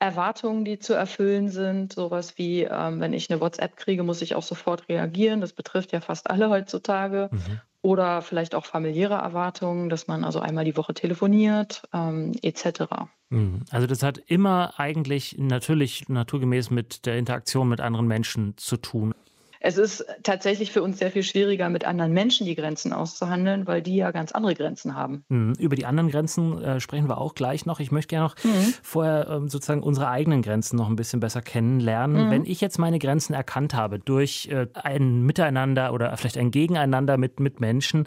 Erwartungen, 0.00 0.64
die 0.64 0.78
zu 0.78 0.94
erfüllen 0.94 1.48
sind, 1.48 1.92
sowas 1.92 2.38
wie, 2.38 2.62
ähm, 2.62 3.00
wenn 3.00 3.12
ich 3.12 3.30
eine 3.30 3.40
WhatsApp 3.40 3.76
kriege, 3.76 4.02
muss 4.02 4.22
ich 4.22 4.34
auch 4.34 4.42
sofort 4.42 4.88
reagieren. 4.88 5.40
Das 5.40 5.52
betrifft 5.52 5.92
ja 5.92 6.00
fast 6.00 6.30
alle 6.30 6.50
heutzutage. 6.50 7.28
Mhm. 7.32 7.60
oder 7.80 8.22
vielleicht 8.22 8.56
auch 8.56 8.66
familiäre 8.66 9.14
Erwartungen, 9.14 9.88
dass 9.88 10.08
man 10.08 10.24
also 10.24 10.40
einmal 10.40 10.64
die 10.64 10.76
Woche 10.76 10.94
telefoniert, 10.94 11.82
ähm, 11.92 12.32
etc. 12.42 12.82
Hm. 13.30 13.62
Also 13.70 13.86
das 13.86 14.02
hat 14.02 14.18
immer 14.18 14.78
eigentlich 14.78 15.36
natürlich 15.38 16.08
naturgemäß 16.08 16.70
mit 16.70 17.06
der 17.06 17.16
Interaktion 17.18 17.68
mit 17.68 17.80
anderen 17.80 18.06
Menschen 18.06 18.56
zu 18.56 18.78
tun. 18.78 19.14
Es 19.60 19.76
ist 19.76 20.04
tatsächlich 20.22 20.70
für 20.70 20.82
uns 20.82 20.98
sehr 20.98 21.10
viel 21.10 21.22
schwieriger, 21.22 21.68
mit 21.68 21.84
anderen 21.84 22.12
Menschen 22.12 22.46
die 22.46 22.54
Grenzen 22.54 22.92
auszuhandeln, 22.92 23.66
weil 23.66 23.82
die 23.82 23.96
ja 23.96 24.10
ganz 24.12 24.32
andere 24.32 24.54
Grenzen 24.54 24.94
haben. 24.94 25.24
Mhm. 25.28 25.54
Über 25.58 25.74
die 25.74 25.86
anderen 25.86 26.10
Grenzen 26.10 26.62
äh, 26.62 26.80
sprechen 26.80 27.08
wir 27.08 27.18
auch 27.18 27.34
gleich 27.34 27.66
noch. 27.66 27.80
Ich 27.80 27.90
möchte 27.90 28.08
gerne 28.08 28.26
noch 28.26 28.36
mhm. 28.44 28.74
vorher 28.82 29.28
ähm, 29.28 29.48
sozusagen 29.48 29.82
unsere 29.82 30.08
eigenen 30.08 30.42
Grenzen 30.42 30.76
noch 30.76 30.88
ein 30.88 30.96
bisschen 30.96 31.20
besser 31.20 31.42
kennenlernen. 31.42 32.26
Mhm. 32.26 32.30
Wenn 32.30 32.44
ich 32.44 32.60
jetzt 32.60 32.78
meine 32.78 32.98
Grenzen 32.98 33.34
erkannt 33.34 33.74
habe 33.74 33.98
durch 33.98 34.48
äh, 34.50 34.66
ein 34.74 35.22
Miteinander 35.22 35.92
oder 35.92 36.16
vielleicht 36.16 36.38
ein 36.38 36.50
Gegeneinander 36.50 37.16
mit, 37.16 37.40
mit 37.40 37.60
Menschen, 37.60 38.06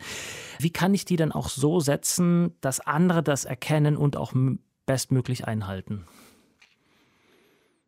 wie 0.59 0.71
kann 0.71 0.93
ich 0.93 1.05
die 1.05 1.15
dann 1.17 1.31
auch 1.31 1.49
so 1.49 1.79
setzen, 1.79 2.55
dass 2.61 2.79
andere 2.79 3.23
das 3.23 3.45
erkennen 3.45 3.97
und 3.97 4.15
auch 4.15 4.33
bestmöglich 4.85 5.47
einhalten? 5.47 6.05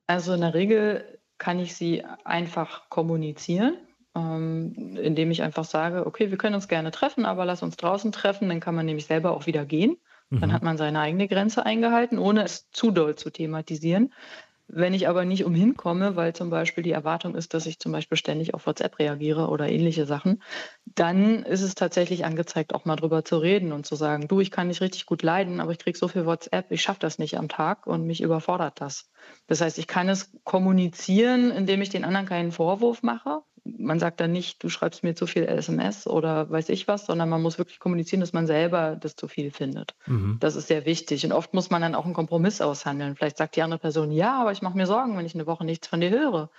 Also 0.07 0.33
in 0.33 0.41
der 0.41 0.53
Regel 0.53 1.03
kann 1.37 1.59
ich 1.59 1.75
sie 1.75 2.03
einfach 2.23 2.89
kommunizieren, 2.89 3.77
ähm, 4.15 4.97
indem 5.01 5.31
ich 5.31 5.41
einfach 5.41 5.65
sage, 5.65 6.05
okay, 6.05 6.29
wir 6.29 6.37
können 6.37 6.55
uns 6.55 6.67
gerne 6.67 6.91
treffen, 6.91 7.25
aber 7.25 7.45
lass 7.45 7.63
uns 7.63 7.77
draußen 7.77 8.11
treffen, 8.11 8.49
dann 8.49 8.59
kann 8.59 8.75
man 8.75 8.85
nämlich 8.85 9.05
selber 9.05 9.31
auch 9.31 9.45
wieder 9.45 9.65
gehen. 9.65 9.97
Dann 10.29 10.49
mhm. 10.49 10.53
hat 10.53 10.63
man 10.63 10.77
seine 10.77 10.99
eigene 10.99 11.27
Grenze 11.27 11.65
eingehalten, 11.65 12.17
ohne 12.17 12.43
es 12.43 12.69
zu 12.71 12.91
doll 12.91 13.15
zu 13.15 13.29
thematisieren. 13.29 14.13
Wenn 14.75 14.95
ich 14.95 15.07
aber 15.07 15.23
nicht 15.23 15.45
umhin 15.45 15.77
komme, 15.77 16.15
weil 16.15 16.33
zum 16.33 16.49
Beispiel 16.49 16.83
die 16.83 16.91
Erwartung 16.91 17.35
ist, 17.35 17.53
dass 17.53 17.67
ich 17.67 17.77
zum 17.77 17.91
Beispiel 17.91 18.17
ständig 18.17 18.55
auf 18.55 18.65
WhatsApp 18.65 18.97
reagiere 18.97 19.49
oder 19.49 19.69
ähnliche 19.69 20.07
Sachen, 20.07 20.41
dann 20.85 21.43
ist 21.43 21.61
es 21.61 21.75
tatsächlich 21.75 22.25
angezeigt, 22.25 22.73
auch 22.73 22.83
mal 22.83 22.95
drüber 22.95 23.23
zu 23.23 23.37
reden 23.37 23.71
und 23.71 23.85
zu 23.85 23.95
sagen, 23.95 24.27
du, 24.27 24.39
ich 24.39 24.49
kann 24.49 24.69
nicht 24.69 24.81
richtig 24.81 25.05
gut 25.05 25.21
leiden, 25.21 25.59
aber 25.59 25.71
ich 25.71 25.77
kriege 25.77 25.97
so 25.97 26.07
viel 26.07 26.25
WhatsApp, 26.25 26.71
ich 26.71 26.81
schaffe 26.81 26.99
das 26.99 27.19
nicht 27.19 27.37
am 27.37 27.49
Tag 27.49 27.85
und 27.85 28.07
mich 28.07 28.21
überfordert 28.21 28.81
das. 28.81 29.11
Das 29.45 29.61
heißt, 29.61 29.77
ich 29.77 29.85
kann 29.85 30.09
es 30.09 30.31
kommunizieren, 30.43 31.51
indem 31.51 31.83
ich 31.83 31.89
den 31.89 32.03
anderen 32.03 32.25
keinen 32.25 32.51
Vorwurf 32.51 33.03
mache, 33.03 33.41
man 33.65 33.99
sagt 33.99 34.19
dann 34.19 34.31
nicht, 34.31 34.61
du 34.63 34.69
schreibst 34.69 35.03
mir 35.03 35.15
zu 35.15 35.25
viel 35.25 35.43
SMS 35.43 36.05
oder 36.05 36.49
weiß 36.49 36.69
ich 36.69 36.87
was, 36.87 37.05
sondern 37.05 37.29
man 37.29 37.41
muss 37.41 37.57
wirklich 37.57 37.79
kommunizieren, 37.79 38.19
dass 38.19 38.33
man 38.33 38.45
selber 38.45 38.97
das 38.99 39.15
zu 39.15 39.27
viel 39.27 39.51
findet. 39.51 39.95
Mhm. 40.05 40.37
Das 40.39 40.55
ist 40.55 40.67
sehr 40.67 40.85
wichtig. 40.85 41.25
Und 41.25 41.31
oft 41.31 41.53
muss 41.53 41.69
man 41.69 41.81
dann 41.81 41.95
auch 41.95 42.05
einen 42.05 42.13
Kompromiss 42.13 42.59
aushandeln. 42.59 43.15
Vielleicht 43.15 43.37
sagt 43.37 43.55
die 43.55 43.61
andere 43.61 43.79
Person, 43.79 44.11
ja, 44.11 44.39
aber 44.41 44.51
ich 44.51 44.61
mache 44.61 44.75
mir 44.75 44.85
Sorgen, 44.85 45.17
wenn 45.17 45.25
ich 45.25 45.35
eine 45.35 45.47
Woche 45.47 45.63
nichts 45.63 45.87
von 45.87 46.01
dir 46.01 46.09
höre. 46.09 46.49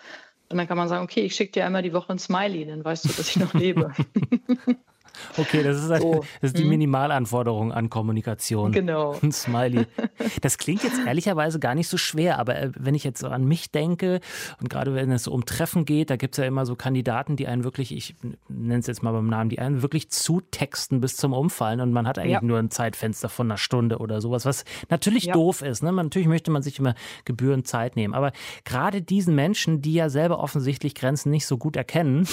Und 0.48 0.58
dann 0.58 0.66
kann 0.66 0.78
man 0.78 0.88
sagen, 0.88 1.04
okay, 1.04 1.20
ich 1.20 1.34
schicke 1.34 1.52
dir 1.52 1.66
einmal 1.66 1.82
die 1.82 1.92
Woche 1.92 2.12
ein 2.12 2.18
Smiley, 2.18 2.66
dann 2.66 2.84
weißt 2.84 3.04
du, 3.04 3.08
dass 3.10 3.28
ich 3.28 3.36
noch 3.36 3.54
lebe. 3.54 3.92
Okay, 5.36 5.62
das 5.62 5.78
ist, 5.78 6.00
so. 6.00 6.24
das 6.40 6.50
ist 6.50 6.58
die 6.58 6.62
hm. 6.62 6.70
Minimalanforderung 6.70 7.72
an 7.72 7.90
Kommunikation. 7.90 8.72
Genau. 8.72 9.16
Ein 9.22 9.32
Smiley. 9.32 9.86
Das 10.40 10.58
klingt 10.58 10.82
jetzt 10.82 10.98
ehrlicherweise 11.06 11.58
gar 11.58 11.74
nicht 11.74 11.88
so 11.88 11.96
schwer, 11.96 12.38
aber 12.38 12.56
äh, 12.56 12.70
wenn 12.78 12.94
ich 12.94 13.04
jetzt 13.04 13.20
so 13.20 13.28
an 13.28 13.44
mich 13.44 13.70
denke 13.70 14.20
und 14.60 14.70
gerade 14.70 14.94
wenn 14.94 15.10
es 15.10 15.24
so 15.24 15.32
um 15.32 15.44
Treffen 15.44 15.84
geht, 15.84 16.10
da 16.10 16.16
gibt 16.16 16.34
es 16.34 16.38
ja 16.38 16.44
immer 16.44 16.66
so 16.66 16.76
Kandidaten, 16.76 17.36
die 17.36 17.46
einen 17.46 17.64
wirklich, 17.64 17.94
ich 17.94 18.14
nenne 18.48 18.80
es 18.80 18.86
jetzt 18.86 19.02
mal 19.02 19.12
beim 19.12 19.26
Namen, 19.26 19.50
die 19.50 19.58
einen 19.58 19.82
wirklich 19.82 20.10
zutexten 20.10 21.00
bis 21.00 21.16
zum 21.16 21.32
Umfallen 21.32 21.80
und 21.80 21.92
man 21.92 22.06
hat 22.06 22.18
eigentlich 22.18 22.32
ja. 22.32 22.42
nur 22.42 22.58
ein 22.58 22.70
Zeitfenster 22.70 23.28
von 23.28 23.48
einer 23.48 23.58
Stunde 23.58 23.98
oder 23.98 24.20
sowas, 24.20 24.44
was 24.44 24.64
natürlich 24.88 25.24
ja. 25.24 25.34
doof 25.34 25.62
ist. 25.62 25.82
Ne? 25.82 25.92
natürlich 25.92 26.28
möchte 26.28 26.50
man 26.50 26.62
sich 26.62 26.78
immer 26.78 26.94
gebührend 27.24 27.66
Zeit 27.66 27.96
nehmen, 27.96 28.14
aber 28.14 28.32
gerade 28.64 29.02
diesen 29.02 29.34
Menschen, 29.34 29.82
die 29.82 29.94
ja 29.94 30.08
selber 30.08 30.38
offensichtlich 30.38 30.94
Grenzen 30.94 31.30
nicht 31.30 31.46
so 31.46 31.58
gut 31.58 31.76
erkennen, 31.76 32.26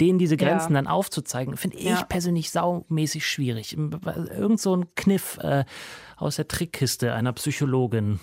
denen 0.00 0.18
diese 0.18 0.36
Grenzen 0.36 0.72
ja. 0.72 0.82
dann 0.82 0.86
aufzuzeigen, 0.86 1.56
finde 1.56 1.76
ich 1.78 1.85
ich 1.94 2.08
persönlich 2.08 2.50
saumäßig 2.50 3.26
schwierig. 3.26 3.76
Irgend 3.76 4.60
so 4.60 4.76
ein 4.76 4.94
Kniff 4.94 5.38
äh, 5.38 5.64
aus 6.16 6.36
der 6.36 6.48
Trickkiste 6.48 7.12
einer 7.14 7.32
Psychologin. 7.32 8.20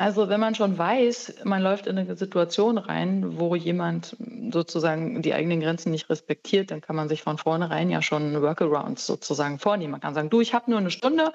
Also 0.00 0.30
wenn 0.30 0.40
man 0.40 0.54
schon 0.54 0.78
weiß, 0.78 1.44
man 1.44 1.62
läuft 1.62 1.86
in 1.86 1.98
eine 1.98 2.16
Situation 2.16 2.78
rein, 2.78 3.38
wo 3.38 3.54
jemand 3.54 4.16
sozusagen 4.50 5.20
die 5.20 5.34
eigenen 5.34 5.60
Grenzen 5.60 5.90
nicht 5.90 6.08
respektiert, 6.08 6.70
dann 6.70 6.80
kann 6.80 6.96
man 6.96 7.10
sich 7.10 7.20
von 7.20 7.36
vornherein 7.36 7.90
ja 7.90 8.00
schon 8.00 8.40
Workarounds 8.40 9.06
sozusagen 9.06 9.58
vornehmen. 9.58 9.90
Man 9.90 10.00
kann 10.00 10.14
sagen, 10.14 10.30
du, 10.30 10.40
ich 10.40 10.54
habe 10.54 10.70
nur 10.70 10.80
eine 10.80 10.90
Stunde, 10.90 11.34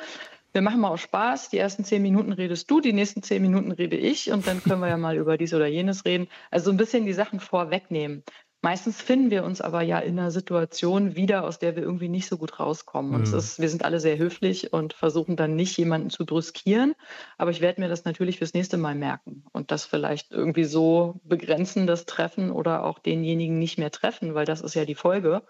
wir 0.55 0.63
machen 0.63 0.79
mal 0.79 0.89
auch 0.89 0.97
Spaß. 0.97 1.49
Die 1.49 1.59
ersten 1.59 1.83
zehn 1.83 2.01
Minuten 2.01 2.31
redest 2.31 2.71
du, 2.71 2.79
die 2.79 2.93
nächsten 2.93 3.21
zehn 3.21 3.41
Minuten 3.41 3.71
rede 3.71 3.97
ich 3.97 4.31
und 4.31 4.47
dann 4.47 4.63
können 4.63 4.79
wir 4.79 4.87
ja 4.87 4.97
mal 4.97 5.17
über 5.17 5.37
dies 5.37 5.53
oder 5.53 5.67
jenes 5.67 6.05
reden. 6.05 6.27
Also 6.49 6.71
ein 6.71 6.77
bisschen 6.77 7.05
die 7.05 7.13
Sachen 7.13 7.39
vorwegnehmen. 7.39 8.23
Meistens 8.65 8.99
finden 8.99 9.29
wir 9.29 9.43
uns 9.43 9.61
aber 9.61 9.83
ja 9.83 9.99
in 9.99 10.17
einer 10.17 10.31
Situation 10.31 11.15
wieder, 11.15 11.43
aus 11.43 11.59
der 11.59 11.75
wir 11.75 11.83
irgendwie 11.83 12.09
nicht 12.09 12.25
so 12.25 12.35
gut 12.35 12.59
rauskommen. 12.59 13.13
Und 13.13 13.27
mhm. 13.31 13.37
ist, 13.37 13.59
wir 13.59 13.69
sind 13.69 13.85
alle 13.85 13.99
sehr 13.99 14.17
höflich 14.17 14.73
und 14.73 14.93
versuchen 14.93 15.35
dann 15.35 15.55
nicht, 15.55 15.77
jemanden 15.77 16.09
zu 16.09 16.25
brüskieren. 16.25 16.95
Aber 17.37 17.51
ich 17.51 17.61
werde 17.61 17.79
mir 17.79 17.89
das 17.89 18.05
natürlich 18.05 18.39
fürs 18.39 18.55
nächste 18.55 18.77
Mal 18.77 18.95
merken 18.95 19.43
und 19.51 19.69
das 19.69 19.85
vielleicht 19.85 20.31
irgendwie 20.31 20.63
so 20.63 21.19
begrenzen, 21.23 21.85
das 21.85 22.07
Treffen 22.07 22.49
oder 22.49 22.85
auch 22.85 22.97
denjenigen 22.97 23.59
nicht 23.59 23.77
mehr 23.77 23.91
treffen, 23.91 24.33
weil 24.33 24.47
das 24.47 24.61
ist 24.61 24.73
ja 24.73 24.83
die 24.83 24.95
Folge. 24.95 25.43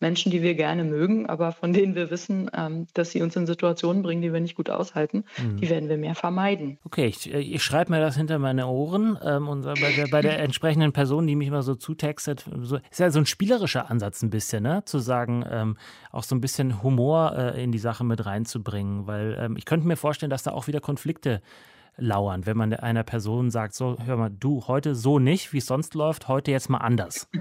Menschen, 0.00 0.32
die 0.32 0.42
wir 0.42 0.54
gerne 0.54 0.84
mögen, 0.84 1.26
aber 1.26 1.52
von 1.52 1.72
denen 1.72 1.94
wir 1.94 2.10
wissen, 2.10 2.50
ähm, 2.54 2.86
dass 2.94 3.10
sie 3.10 3.22
uns 3.22 3.36
in 3.36 3.46
Situationen 3.46 4.02
bringen, 4.02 4.22
die 4.22 4.32
wir 4.32 4.40
nicht 4.40 4.56
gut 4.56 4.70
aushalten, 4.70 5.24
mhm. 5.38 5.58
die 5.58 5.68
werden 5.68 5.88
wir 5.88 5.98
mehr 5.98 6.14
vermeiden. 6.14 6.78
Okay, 6.84 7.06
ich, 7.06 7.32
äh, 7.32 7.38
ich 7.38 7.62
schreibe 7.62 7.92
mir 7.92 8.00
das 8.00 8.16
hinter 8.16 8.38
meine 8.38 8.66
Ohren 8.66 9.18
ähm, 9.22 9.48
und 9.48 9.62
bei 9.62 9.92
der, 9.96 10.08
bei 10.08 10.22
der 10.22 10.38
entsprechenden 10.40 10.92
Person, 10.92 11.26
die 11.26 11.36
mich 11.36 11.48
immer 11.48 11.62
so 11.62 11.74
zutextet, 11.74 12.44
so, 12.62 12.78
ist 12.90 13.00
ja 13.00 13.10
so 13.10 13.18
ein 13.18 13.26
spielerischer 13.26 13.90
Ansatz 13.90 14.22
ein 14.22 14.30
bisschen, 14.30 14.62
ne? 14.62 14.82
zu 14.84 14.98
sagen, 14.98 15.44
ähm, 15.48 15.76
auch 16.10 16.24
so 16.24 16.34
ein 16.34 16.40
bisschen 16.40 16.82
Humor 16.82 17.36
äh, 17.36 17.62
in 17.62 17.72
die 17.72 17.78
Sache 17.78 18.04
mit 18.04 18.24
reinzubringen, 18.24 19.06
weil 19.06 19.36
ähm, 19.38 19.56
ich 19.56 19.64
könnte 19.64 19.86
mir 19.86 19.96
vorstellen, 19.96 20.30
dass 20.30 20.42
da 20.42 20.52
auch 20.52 20.66
wieder 20.66 20.80
Konflikte 20.80 21.42
lauern, 21.96 22.46
wenn 22.46 22.56
man 22.56 22.72
einer 22.72 23.02
Person 23.02 23.50
sagt, 23.50 23.74
so, 23.74 23.96
hör 24.04 24.16
mal, 24.16 24.30
du, 24.30 24.66
heute 24.66 24.94
so 24.94 25.18
nicht, 25.18 25.52
wie 25.52 25.58
es 25.58 25.66
sonst 25.66 25.94
läuft, 25.94 26.28
heute 26.28 26.50
jetzt 26.50 26.70
mal 26.70 26.78
anders. 26.78 27.28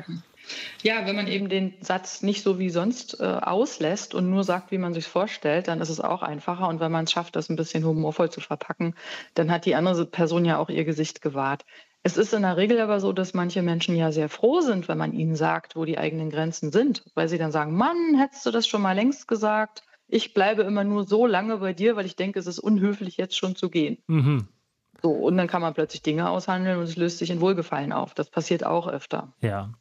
Ja, 0.83 1.05
wenn 1.05 1.15
man 1.15 1.27
eben 1.27 1.49
den 1.49 1.73
Satz 1.81 2.21
nicht 2.21 2.43
so 2.43 2.59
wie 2.59 2.69
sonst 2.69 3.19
äh, 3.19 3.23
auslässt 3.23 4.13
und 4.13 4.29
nur 4.29 4.43
sagt, 4.43 4.71
wie 4.71 4.77
man 4.77 4.93
sich 4.93 5.05
vorstellt, 5.05 5.67
dann 5.67 5.81
ist 5.81 5.89
es 5.89 5.99
auch 5.99 6.21
einfacher. 6.21 6.67
Und 6.67 6.79
wenn 6.79 6.91
man 6.91 7.05
es 7.05 7.11
schafft, 7.11 7.35
das 7.35 7.49
ein 7.49 7.55
bisschen 7.55 7.85
humorvoll 7.85 8.29
zu 8.29 8.41
verpacken, 8.41 8.95
dann 9.33 9.51
hat 9.51 9.65
die 9.65 9.75
andere 9.75 10.05
Person 10.05 10.45
ja 10.45 10.57
auch 10.57 10.69
ihr 10.69 10.85
Gesicht 10.85 11.21
gewahrt. 11.21 11.65
Es 12.01 12.15
ist 12.15 12.33
in 12.33 12.43
der 12.43 12.55
Regel 12.55 12.79
aber 12.79 12.99
so, 12.99 13.11
dass 13.11 13.33
manche 13.33 13.61
Menschen 13.61 13.95
ja 13.95 14.11
sehr 14.11 14.29
froh 14.29 14.61
sind, 14.61 14.87
wenn 14.87 14.97
man 14.97 15.13
ihnen 15.13 15.35
sagt, 15.35 15.75
wo 15.75 15.83
die 15.83 15.97
eigenen 15.97 16.29
Grenzen 16.29 16.71
sind, 16.71 17.03
weil 17.13 17.27
sie 17.27 17.37
dann 17.37 17.51
sagen, 17.51 17.75
Mann, 17.75 18.15
hättest 18.17 18.45
du 18.45 18.51
das 18.51 18.67
schon 18.67 18.81
mal 18.81 18.93
längst 18.93 19.27
gesagt? 19.27 19.83
Ich 20.07 20.33
bleibe 20.33 20.63
immer 20.63 20.83
nur 20.83 21.05
so 21.05 21.27
lange 21.27 21.57
bei 21.57 21.73
dir, 21.73 21.95
weil 21.95 22.05
ich 22.05 22.15
denke, 22.15 22.39
es 22.39 22.47
ist 22.47 22.59
unhöflich, 22.59 23.17
jetzt 23.17 23.37
schon 23.37 23.55
zu 23.55 23.69
gehen. 23.69 23.97
Mhm. 24.07 24.47
So, 25.01 25.11
und 25.11 25.37
dann 25.37 25.47
kann 25.47 25.61
man 25.61 25.73
plötzlich 25.73 26.01
Dinge 26.01 26.29
aushandeln 26.29 26.77
und 26.77 26.83
es 26.83 26.95
löst 26.95 27.19
sich 27.19 27.29
in 27.29 27.41
Wohlgefallen 27.41 27.91
auf. 27.91 28.13
Das 28.13 28.29
passiert 28.29 28.65
auch 28.65 28.87
öfter. 28.87 29.33
Ja. 29.41 29.71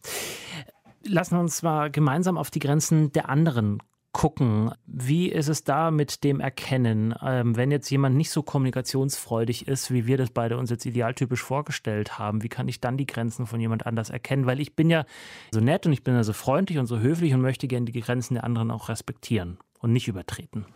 Lassen 1.04 1.36
wir 1.36 1.40
uns 1.40 1.62
mal 1.62 1.90
gemeinsam 1.90 2.36
auf 2.36 2.50
die 2.50 2.60
Grenzen 2.60 3.12
der 3.12 3.28
anderen 3.28 3.80
gucken. 4.12 4.72
Wie 4.86 5.28
ist 5.28 5.48
es 5.48 5.64
da 5.64 5.90
mit 5.90 6.24
dem 6.24 6.40
Erkennen, 6.40 7.14
ähm, 7.22 7.56
wenn 7.56 7.70
jetzt 7.70 7.90
jemand 7.90 8.16
nicht 8.16 8.30
so 8.30 8.42
kommunikationsfreudig 8.42 9.68
ist, 9.68 9.92
wie 9.92 10.06
wir 10.06 10.16
das 10.16 10.30
beide 10.30 10.56
uns 10.56 10.70
jetzt 10.70 10.86
idealtypisch 10.86 11.42
vorgestellt 11.42 12.18
haben? 12.18 12.42
Wie 12.42 12.48
kann 12.48 12.68
ich 12.68 12.80
dann 12.80 12.96
die 12.96 13.06
Grenzen 13.06 13.46
von 13.46 13.60
jemand 13.60 13.86
anders 13.86 14.10
erkennen? 14.10 14.46
Weil 14.46 14.60
ich 14.60 14.74
bin 14.74 14.90
ja 14.90 15.04
so 15.52 15.60
nett 15.60 15.86
und 15.86 15.92
ich 15.92 16.02
bin 16.02 16.14
ja 16.14 16.24
so 16.24 16.32
freundlich 16.32 16.78
und 16.78 16.86
so 16.86 16.98
höflich 16.98 17.34
und 17.34 17.42
möchte 17.42 17.68
gerne 17.68 17.86
die 17.86 18.00
Grenzen 18.00 18.34
der 18.34 18.44
anderen 18.44 18.70
auch 18.70 18.88
respektieren 18.88 19.58
und 19.80 19.92
nicht 19.92 20.08
übertreten. 20.08 20.66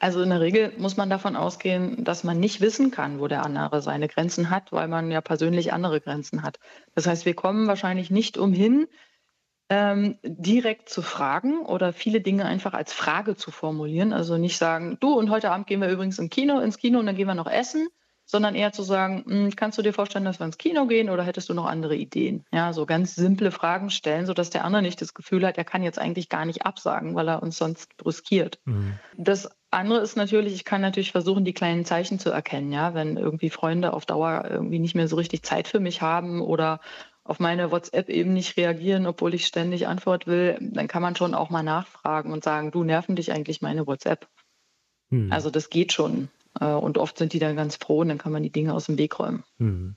Also 0.00 0.22
in 0.22 0.30
der 0.30 0.40
Regel 0.40 0.72
muss 0.78 0.96
man 0.96 1.10
davon 1.10 1.34
ausgehen, 1.34 2.04
dass 2.04 2.22
man 2.22 2.38
nicht 2.38 2.60
wissen 2.60 2.90
kann, 2.90 3.20
wo 3.20 3.26
der 3.26 3.44
andere 3.44 3.82
seine 3.82 4.08
Grenzen 4.08 4.50
hat, 4.50 4.72
weil 4.72 4.88
man 4.88 5.10
ja 5.10 5.20
persönlich 5.20 5.72
andere 5.72 6.00
Grenzen 6.00 6.42
hat. 6.42 6.58
Das 6.94 7.06
heißt, 7.06 7.26
wir 7.26 7.34
kommen 7.34 7.66
wahrscheinlich 7.66 8.10
nicht 8.10 8.38
umhin, 8.38 8.86
ähm, 9.70 10.18
direkt 10.22 10.88
zu 10.88 11.02
fragen 11.02 11.60
oder 11.60 11.92
viele 11.92 12.20
Dinge 12.20 12.46
einfach 12.46 12.74
als 12.74 12.92
Frage 12.92 13.36
zu 13.36 13.50
formulieren. 13.50 14.12
Also 14.12 14.38
nicht 14.38 14.56
sagen, 14.56 14.96
du 15.00 15.12
und 15.12 15.30
heute 15.30 15.50
Abend 15.50 15.66
gehen 15.66 15.80
wir 15.80 15.90
übrigens 15.90 16.18
im 16.18 16.30
Kino, 16.30 16.60
ins 16.60 16.78
Kino 16.78 16.98
und 16.98 17.06
dann 17.06 17.16
gehen 17.16 17.26
wir 17.26 17.34
noch 17.34 17.50
essen, 17.50 17.88
sondern 18.28 18.54
eher 18.54 18.72
zu 18.72 18.82
sagen, 18.82 19.24
hm, 19.26 19.56
kannst 19.56 19.78
du 19.78 19.82
dir 19.82 19.94
vorstellen, 19.94 20.26
dass 20.26 20.38
wir 20.38 20.46
ins 20.46 20.58
Kino 20.58 20.86
gehen 20.86 21.08
oder 21.08 21.22
hättest 21.22 21.48
du 21.48 21.54
noch 21.54 21.64
andere 21.64 21.96
Ideen? 21.96 22.44
Ja, 22.52 22.74
so 22.74 22.84
ganz 22.84 23.14
simple 23.14 23.50
Fragen 23.50 23.88
stellen, 23.88 24.26
sodass 24.26 24.50
der 24.50 24.64
andere 24.64 24.82
nicht 24.82 25.00
das 25.00 25.14
Gefühl 25.14 25.46
hat, 25.46 25.56
er 25.56 25.64
kann 25.64 25.82
jetzt 25.82 25.98
eigentlich 25.98 26.28
gar 26.28 26.44
nicht 26.44 26.66
absagen, 26.66 27.14
weil 27.14 27.28
er 27.28 27.42
uns 27.42 27.56
sonst 27.56 27.96
brüskiert. 27.96 28.60
Mhm. 28.66 28.94
Das 29.16 29.48
andere 29.70 30.00
ist 30.00 30.16
natürlich, 30.16 30.54
ich 30.54 30.66
kann 30.66 30.82
natürlich 30.82 31.10
versuchen, 31.10 31.44
die 31.44 31.54
kleinen 31.54 31.86
Zeichen 31.86 32.18
zu 32.18 32.30
erkennen, 32.30 32.70
ja, 32.70 32.92
wenn 32.92 33.16
irgendwie 33.16 33.50
Freunde 33.50 33.94
auf 33.94 34.04
Dauer 34.04 34.46
irgendwie 34.48 34.78
nicht 34.78 34.94
mehr 34.94 35.08
so 35.08 35.16
richtig 35.16 35.42
Zeit 35.42 35.66
für 35.66 35.80
mich 35.80 36.02
haben 36.02 36.42
oder 36.42 36.80
auf 37.24 37.40
meine 37.40 37.70
WhatsApp 37.70 38.10
eben 38.10 38.32
nicht 38.34 38.56
reagieren, 38.56 39.06
obwohl 39.06 39.34
ich 39.34 39.46
ständig 39.46 39.86
Antwort 39.86 40.26
will, 40.26 40.58
dann 40.60 40.88
kann 40.88 41.02
man 41.02 41.16
schon 41.16 41.34
auch 41.34 41.50
mal 41.50 41.62
nachfragen 41.62 42.32
und 42.32 42.44
sagen, 42.44 42.70
du 42.70 42.84
nerven 42.84 43.16
dich 43.16 43.32
eigentlich 43.32 43.62
meine 43.62 43.86
WhatsApp. 43.86 44.28
Hm. 45.10 45.32
Also 45.32 45.50
das 45.50 45.70
geht 45.70 45.92
schon. 45.92 46.28
Äh, 46.60 46.66
und 46.66 46.98
oft 46.98 47.18
sind 47.18 47.32
die 47.32 47.38
dann 47.38 47.56
ganz 47.56 47.76
froh 47.76 48.00
und 48.00 48.08
dann 48.08 48.18
kann 48.18 48.32
man 48.32 48.42
die 48.42 48.50
Dinge 48.50 48.74
aus 48.74 48.86
dem 48.86 48.98
Weg 48.98 49.18
räumen. 49.18 49.44
Hm. 49.58 49.94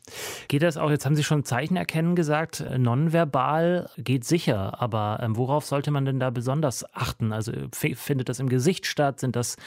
Geht 0.48 0.64
das 0.64 0.78
auch, 0.78 0.90
jetzt 0.90 1.06
haben 1.06 1.16
Sie 1.16 1.24
schon 1.24 1.44
Zeichen 1.44 1.76
erkennen 1.76 2.16
gesagt, 2.16 2.62
äh, 2.62 2.78
nonverbal 2.78 3.90
geht 3.98 4.26
sicher, 4.26 4.82
aber 4.82 5.20
ähm, 5.22 5.38
worauf 5.38 5.66
sollte 5.66 5.92
man 5.92 6.06
denn 6.06 6.20
da 6.20 6.30
besonders 6.30 6.86
achten? 6.94 7.32
Also 7.34 7.52
findet 7.72 8.30
das 8.30 8.40
im 8.40 8.50
Gesicht 8.50 8.86
statt? 8.86 9.20
Sind 9.20 9.36
das, 9.36 9.58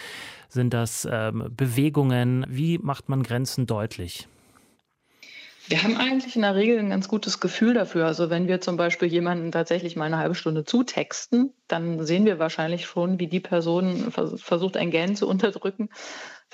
sind 0.49 0.75
das 0.75 1.07
ähm, 1.11 1.51
Bewegungen? 1.51 2.47
Wie 2.49 2.79
macht 2.79 3.09
man 3.09 3.23
Grenzen 3.23 3.67
deutlich? 3.67 4.29
Wir 5.67 5.83
haben 5.83 5.97
eigentlich 5.97 6.37
in 6.37 6.43
der 6.43 6.55
Regel 6.55 6.79
ein 6.79 6.91
ganz 6.91 7.09
gutes 7.09 7.41
Gefühl 7.41 7.73
dafür. 7.73 8.05
Also 8.05 8.29
wenn 8.29 8.49
wir 8.49 8.61
zum 8.61 8.77
Beispiel 8.77 9.09
jemanden 9.09 9.51
tatsächlich 9.51 9.97
mal 9.97 10.05
eine 10.05 10.19
halbe 10.19 10.35
Stunde 10.35 10.65
zutexten, 10.65 11.55
dann 11.69 12.05
sehen 12.05 12.27
wir 12.27 12.39
wahrscheinlich 12.39 12.85
schon, 12.85 13.19
wie 13.19 13.29
die 13.29 13.41
Person 13.41 14.13
versucht, 14.13 14.77
ein 14.77 14.91
Gähnen 14.91 15.17
zu 15.17 15.27
unterdrücken, 15.27 15.89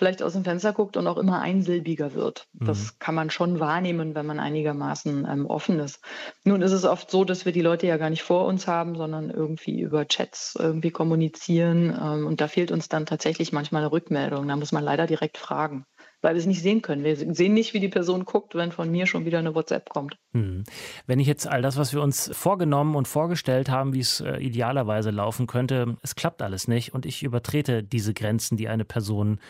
vielleicht 0.00 0.22
aus 0.22 0.32
dem 0.32 0.44
Fenster 0.44 0.72
guckt 0.72 0.96
und 0.96 1.06
auch 1.06 1.18
immer 1.18 1.42
einsilbiger 1.42 2.14
wird. 2.14 2.48
Das 2.54 2.84
mhm. 2.84 2.90
kann 3.00 3.14
man 3.14 3.28
schon 3.28 3.60
wahrnehmen, 3.60 4.14
wenn 4.14 4.24
man 4.24 4.40
einigermaßen 4.40 5.28
ähm, 5.30 5.44
offen 5.44 5.78
ist. 5.78 6.00
Nun 6.42 6.62
ist 6.62 6.72
es 6.72 6.86
oft 6.86 7.10
so, 7.10 7.24
dass 7.24 7.44
wir 7.44 7.52
die 7.52 7.60
Leute 7.60 7.86
ja 7.86 7.98
gar 7.98 8.08
nicht 8.08 8.22
vor 8.22 8.46
uns 8.46 8.66
haben, 8.66 8.96
sondern 8.96 9.28
irgendwie 9.28 9.78
über 9.78 10.08
Chats 10.08 10.56
irgendwie 10.58 10.90
kommunizieren. 10.90 11.94
Ähm, 12.02 12.26
und 12.26 12.40
da 12.40 12.48
fehlt 12.48 12.72
uns 12.72 12.88
dann 12.88 13.04
tatsächlich 13.04 13.52
manchmal 13.52 13.82
eine 13.82 13.92
Rückmeldung. 13.92 14.48
Da 14.48 14.56
muss 14.56 14.72
man 14.72 14.82
leider 14.82 15.06
direkt 15.06 15.36
fragen 15.36 15.84
weil 16.22 16.34
wir 16.34 16.38
es 16.38 16.46
nicht 16.46 16.62
sehen 16.62 16.82
können. 16.82 17.02
Wir 17.02 17.16
sehen 17.16 17.54
nicht, 17.54 17.72
wie 17.72 17.80
die 17.80 17.88
Person 17.88 18.24
guckt, 18.24 18.54
wenn 18.54 18.72
von 18.72 18.90
mir 18.90 19.06
schon 19.06 19.24
wieder 19.24 19.38
eine 19.38 19.54
WhatsApp 19.54 19.88
kommt. 19.88 20.18
Hm. 20.32 20.64
Wenn 21.06 21.18
ich 21.18 21.26
jetzt 21.26 21.46
all 21.46 21.62
das, 21.62 21.76
was 21.76 21.94
wir 21.94 22.02
uns 22.02 22.30
vorgenommen 22.32 22.94
und 22.94 23.08
vorgestellt 23.08 23.70
haben, 23.70 23.94
wie 23.94 24.00
es 24.00 24.20
äh, 24.20 24.36
idealerweise 24.36 25.10
laufen 25.10 25.46
könnte, 25.46 25.96
es 26.02 26.14
klappt 26.14 26.42
alles 26.42 26.68
nicht 26.68 26.92
und 26.92 27.06
ich 27.06 27.22
übertrete 27.22 27.82
diese 27.82 28.12
Grenzen, 28.12 28.56
die 28.56 28.68
eine 28.68 28.84
Person 28.84 29.40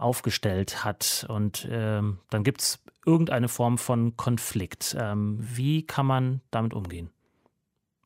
aufgestellt 0.00 0.84
hat 0.84 1.26
und 1.28 1.68
ähm, 1.70 2.18
dann 2.30 2.44
gibt 2.44 2.60
es 2.62 2.78
irgendeine 3.04 3.48
Form 3.48 3.78
von 3.78 4.16
Konflikt. 4.16 4.96
Ähm, 4.98 5.38
wie 5.40 5.86
kann 5.86 6.06
man 6.06 6.40
damit 6.50 6.74
umgehen? 6.74 7.10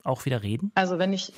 auch 0.05 0.27
wieder 0.27 0.43
reden? 0.43 0.71
Also 0.75 0.99
wenn 0.99 1.13
ich, 1.13 1.33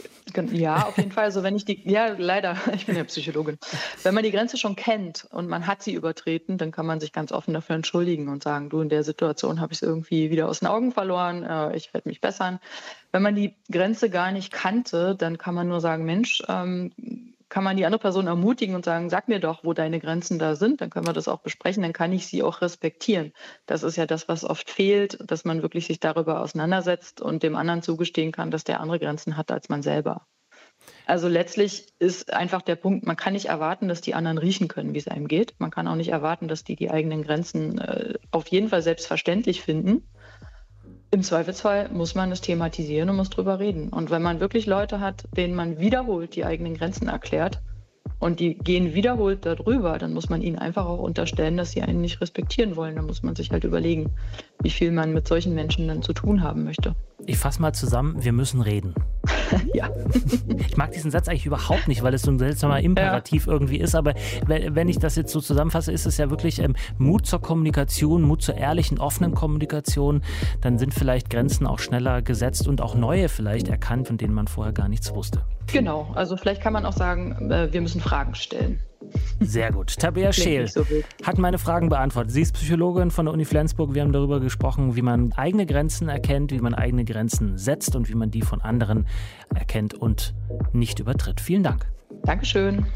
ja, 0.53 0.87
auf 0.87 0.97
jeden 0.97 1.13
Fall. 1.13 1.25
Also 1.25 1.43
wenn 1.43 1.57
ich 1.57 1.65
die, 1.65 1.89
ja, 1.89 2.09
leider, 2.19 2.57
ich 2.75 2.87
bin 2.87 2.97
ja 2.97 3.05
Psychologin. 3.05 3.59
Wenn 4.03 4.15
man 4.15 4.25
die 4.25 4.33
Grenze 4.33 4.57
schon 4.57 4.77
kennt 4.77 5.27
und 5.31 5.49
man 5.49 5.67
hat 5.67 5.83
sie 5.83 5.95
übertreten, 5.95 6.59
dann 6.59 6.73
kann 6.73 6.87
man 6.87 7.01
sich 7.01 7.13
ganz 7.13 7.33
offen 7.33 7.55
dafür 7.55 7.77
entschuldigen 7.77 8.29
und 8.29 8.43
sagen, 8.43 8.69
du, 8.69 8.81
in 8.81 8.89
der 8.89 9.05
Situation 9.05 9.61
habe 9.61 9.73
ich 9.73 9.79
es 9.79 9.83
irgendwie 9.83 10.31
wieder 10.31 10.49
aus 10.49 10.61
den 10.61 10.69
Augen 10.69 10.93
verloren, 10.93 11.45
äh, 11.45 11.77
ich 11.77 11.95
werde 11.95 12.09
mich 12.09 12.21
bessern. 12.21 12.59
Wenn 13.13 13.23
man 13.23 13.35
die 13.35 13.55
Grenze 13.71 14.11
gar 14.11 14.33
nicht 14.33 14.53
kannte, 14.53 15.15
dann 15.17 15.39
kann 15.39 15.55
man 15.55 15.69
nur 15.69 15.81
sagen, 15.81 16.05
Mensch, 16.05 16.43
ähm, 16.49 16.93
kann 17.49 17.65
man 17.65 17.77
die 17.77 17.85
andere 17.87 18.01
Person 18.01 18.27
ermutigen 18.27 18.75
und 18.75 18.85
sagen, 18.85 19.09
sag 19.09 19.29
mir 19.29 19.41
doch, 19.41 19.65
wo 19.65 19.73
deine 19.73 20.01
Grenzen 20.01 20.39
da 20.39 20.57
sind, 20.57 20.81
dann 20.81 20.91
können 20.91 21.07
wir 21.07 21.13
das 21.13 21.29
auch 21.29 21.41
besprechen, 21.41 21.83
dann 21.83 21.93
kann 21.93 22.13
ich 22.13 22.27
sie 22.27 22.43
auch 22.43 22.61
respektieren. 22.61 23.33
Das 23.67 23.83
ist 23.83 23.97
ja 23.97 24.07
das, 24.07 24.29
was 24.29 24.45
oft 24.45 24.71
fehlt, 24.71 25.19
dass 25.31 25.45
man 25.45 25.63
wirklich 25.63 25.87
sich 25.87 26.01
darüber 26.01 26.41
auseinandersetzt 26.41 27.21
und 27.21 27.43
dem 27.43 27.57
anderen 27.57 27.83
zugestehen 27.83 28.33
kann, 28.33 28.51
dass 28.51 28.65
der 28.65 28.81
andere 28.81 28.99
Grenzen 28.99 29.37
hat 29.37 29.51
als 29.51 29.69
man 29.69 29.83
selber. 29.83 30.27
Also 31.07 31.29
letztlich 31.29 31.87
ist 31.99 32.33
einfach 32.33 32.63
der 32.63 32.77
Punkt, 32.77 33.07
man 33.07 33.17
kann 33.17 33.33
nicht 33.33 33.47
erwarten, 33.47 33.89
dass 33.89 34.01
die 34.01 34.15
anderen 34.15 34.39
riechen 34.39 34.69
können, 34.69 34.93
wie 34.95 34.99
es 34.99 35.09
einem 35.09 35.29
geht. 35.29 35.55
Man 35.59 35.71
kann 35.71 35.87
auch 35.89 35.95
nicht 35.95 36.11
erwarten, 36.11 36.49
dass 36.49 36.65
die 36.65 36.77
die 36.77 36.91
eigenen 36.91 37.23
Grenzen 37.23 37.79
äh, 37.79 38.15
auf 38.31 38.49
jeden 38.49 38.69
Fall 38.69 38.83
selbstverständlich 38.83 39.63
finden. 39.63 40.09
Im 41.11 41.23
Zweifelsfall 41.23 41.89
muss 41.91 42.15
man 42.15 42.33
es 42.33 42.41
thematisieren 42.41 43.09
und 43.09 43.17
muss 43.17 43.31
drüber 43.31 43.59
reden. 43.59 43.89
Und 43.91 44.11
wenn 44.11 44.23
man 44.23 44.41
wirklich 44.41 44.67
Leute 44.67 45.01
hat, 45.01 45.25
denen 45.37 45.55
man 45.55 45.79
wiederholt 45.79 46.35
die 46.35 46.45
eigenen 46.45 46.75
Grenzen 46.75 47.09
erklärt 47.09 47.63
und 48.19 48.41
die 48.41 48.59
gehen 48.59 48.95
wiederholt 48.95 49.47
darüber, 49.47 49.99
dann 49.99 50.13
muss 50.13 50.29
man 50.29 50.43
ihnen 50.43 50.59
einfach 50.59 50.87
auch 50.87 50.99
unterstellen, 50.99 51.57
dass 51.57 51.71
sie 51.71 51.83
einen 51.83 52.01
nicht 52.01 52.21
respektieren 52.21 52.75
wollen. 52.77 52.97
Dann 52.97 53.07
muss 53.07 53.23
man 53.23 53.37
sich 53.37 53.51
halt 53.51 53.65
überlegen, 53.65 54.11
wie 54.63 54.71
viel 54.71 54.91
man 54.91 55.13
mit 55.13 55.29
solchen 55.29 55.55
Menschen 55.55 55.89
dann 55.89 56.03
zu 56.03 56.13
tun 56.13 56.43
haben 56.43 56.65
möchte. 56.65 56.95
Ich 57.25 57.39
fasse 57.39 57.61
mal 57.61 57.73
zusammen, 57.73 58.23
wir 58.23 58.33
müssen 58.33 58.61
reden. 58.61 58.95
ja. 59.75 59.91
Ich 60.59 60.77
mag 60.77 60.93
diesen 60.93 61.11
Satz 61.11 61.29
eigentlich 61.29 61.47
überhaupt 61.47 61.89
nicht, 61.89 62.03
weil 62.03 62.15
es 62.15 62.23
so 62.23 62.31
ein 62.31 62.39
seltsamer 62.39 62.81
Imperativ 62.81 63.47
ja. 63.47 63.53
irgendwie 63.53 63.79
ist. 63.79 63.95
Aber 63.95 64.15
wenn 64.47 64.89
ich 64.89 64.99
das 64.99 65.17
jetzt 65.17 65.33
so 65.33 65.41
zusammenfasse, 65.41 65.93
ist 65.93 66.07
es 66.07 66.19
ja 66.19 66.31
wirklich 66.31 66.61
ähm, 66.61 66.77
Mut 66.99 67.27
zur 67.27 67.41
Kommunikation, 67.41 68.23
Mut 68.23 68.43
zur 68.43 68.57
ehrlichen, 68.57 68.99
offenen 68.99 69.35
Kommunikation. 69.35 70.23
Dann 70.61 70.79
sind 70.79 70.95
vielleicht 70.95 71.31
Grenzen 71.31 71.67
auch 71.67 71.79
schneller 71.79 72.23
gesetzt 72.23 72.69
und 72.69 72.81
auch 72.81 72.95
neue 72.95 73.29
vielleicht 73.29 73.69
erkannt, 73.69 74.07
von 74.07 74.19
denen 74.19 74.35
man 74.35 74.47
vorher 74.47 74.73
gar 74.73 74.89
nichts 74.89 75.15
wusste. 75.15 75.43
Genau. 75.73 76.11
Also 76.15 76.37
vielleicht 76.37 76.63
kann 76.63 76.73
man 76.73 76.87
auch 76.87 76.93
sagen, 76.93 77.51
äh, 77.51 77.73
wir 77.73 77.81
müssen 77.81 78.01
Fragen 78.01 78.35
stellen. 78.35 78.81
Sehr 79.41 79.73
gut. 79.73 79.95
Tabea 79.99 80.33
Scheel 80.33 80.67
so 80.69 80.85
hat 81.23 81.39
meine 81.39 81.59
Fragen 81.59 81.89
beantwortet. 81.89 82.33
Sie 82.33 82.43
ist 82.43 82.53
Psychologin 82.53 83.11
von 83.11 83.27
der 83.27 83.35
Uni 83.35 83.45
Flensburg. 83.45 83.95
Wir 83.95 84.03
haben 84.03 84.13
darüber 84.13 84.41
gesprochen, 84.41 84.97
wie 84.97 85.03
man 85.03 85.33
eigene 85.33 85.67
Grenzen 85.67 86.09
erkennt, 86.09 86.53
wie 86.53 86.61
man 86.61 86.75
eigene 86.75 87.05
Grenzen 87.05 87.59
setzt 87.59 87.97
und 87.97 88.09
wie 88.09 88.15
man 88.15 88.31
die 88.31 88.43
von 88.43 88.61
anderen 88.61 89.07
erkennt 89.55 89.95
und 89.95 90.35
nicht 90.73 90.99
übertritt. 90.99 91.41
Vielen 91.41 91.63
Dank. 91.63 91.87
Dankeschön. 92.23 92.87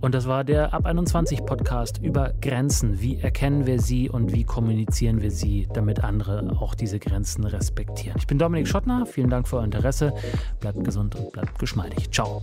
Und 0.00 0.14
das 0.14 0.26
war 0.26 0.44
der 0.44 0.72
Ab 0.72 0.86
21 0.86 1.44
Podcast 1.44 1.98
über 1.98 2.32
Grenzen. 2.40 3.00
Wie 3.00 3.18
erkennen 3.18 3.66
wir 3.66 3.80
sie 3.80 4.08
und 4.08 4.32
wie 4.32 4.44
kommunizieren 4.44 5.20
wir 5.20 5.30
sie, 5.30 5.68
damit 5.72 6.02
andere 6.02 6.56
auch 6.58 6.74
diese 6.74 6.98
Grenzen 6.98 7.44
respektieren? 7.44 8.16
Ich 8.18 8.26
bin 8.26 8.38
Dominik 8.38 8.66
Schottner. 8.66 9.04
Vielen 9.06 9.30
Dank 9.30 9.46
für 9.46 9.58
euer 9.58 9.64
Interesse. 9.64 10.14
Bleibt 10.58 10.82
gesund 10.84 11.14
und 11.16 11.32
bleibt 11.32 11.58
geschmeidig. 11.58 12.10
Ciao. 12.10 12.42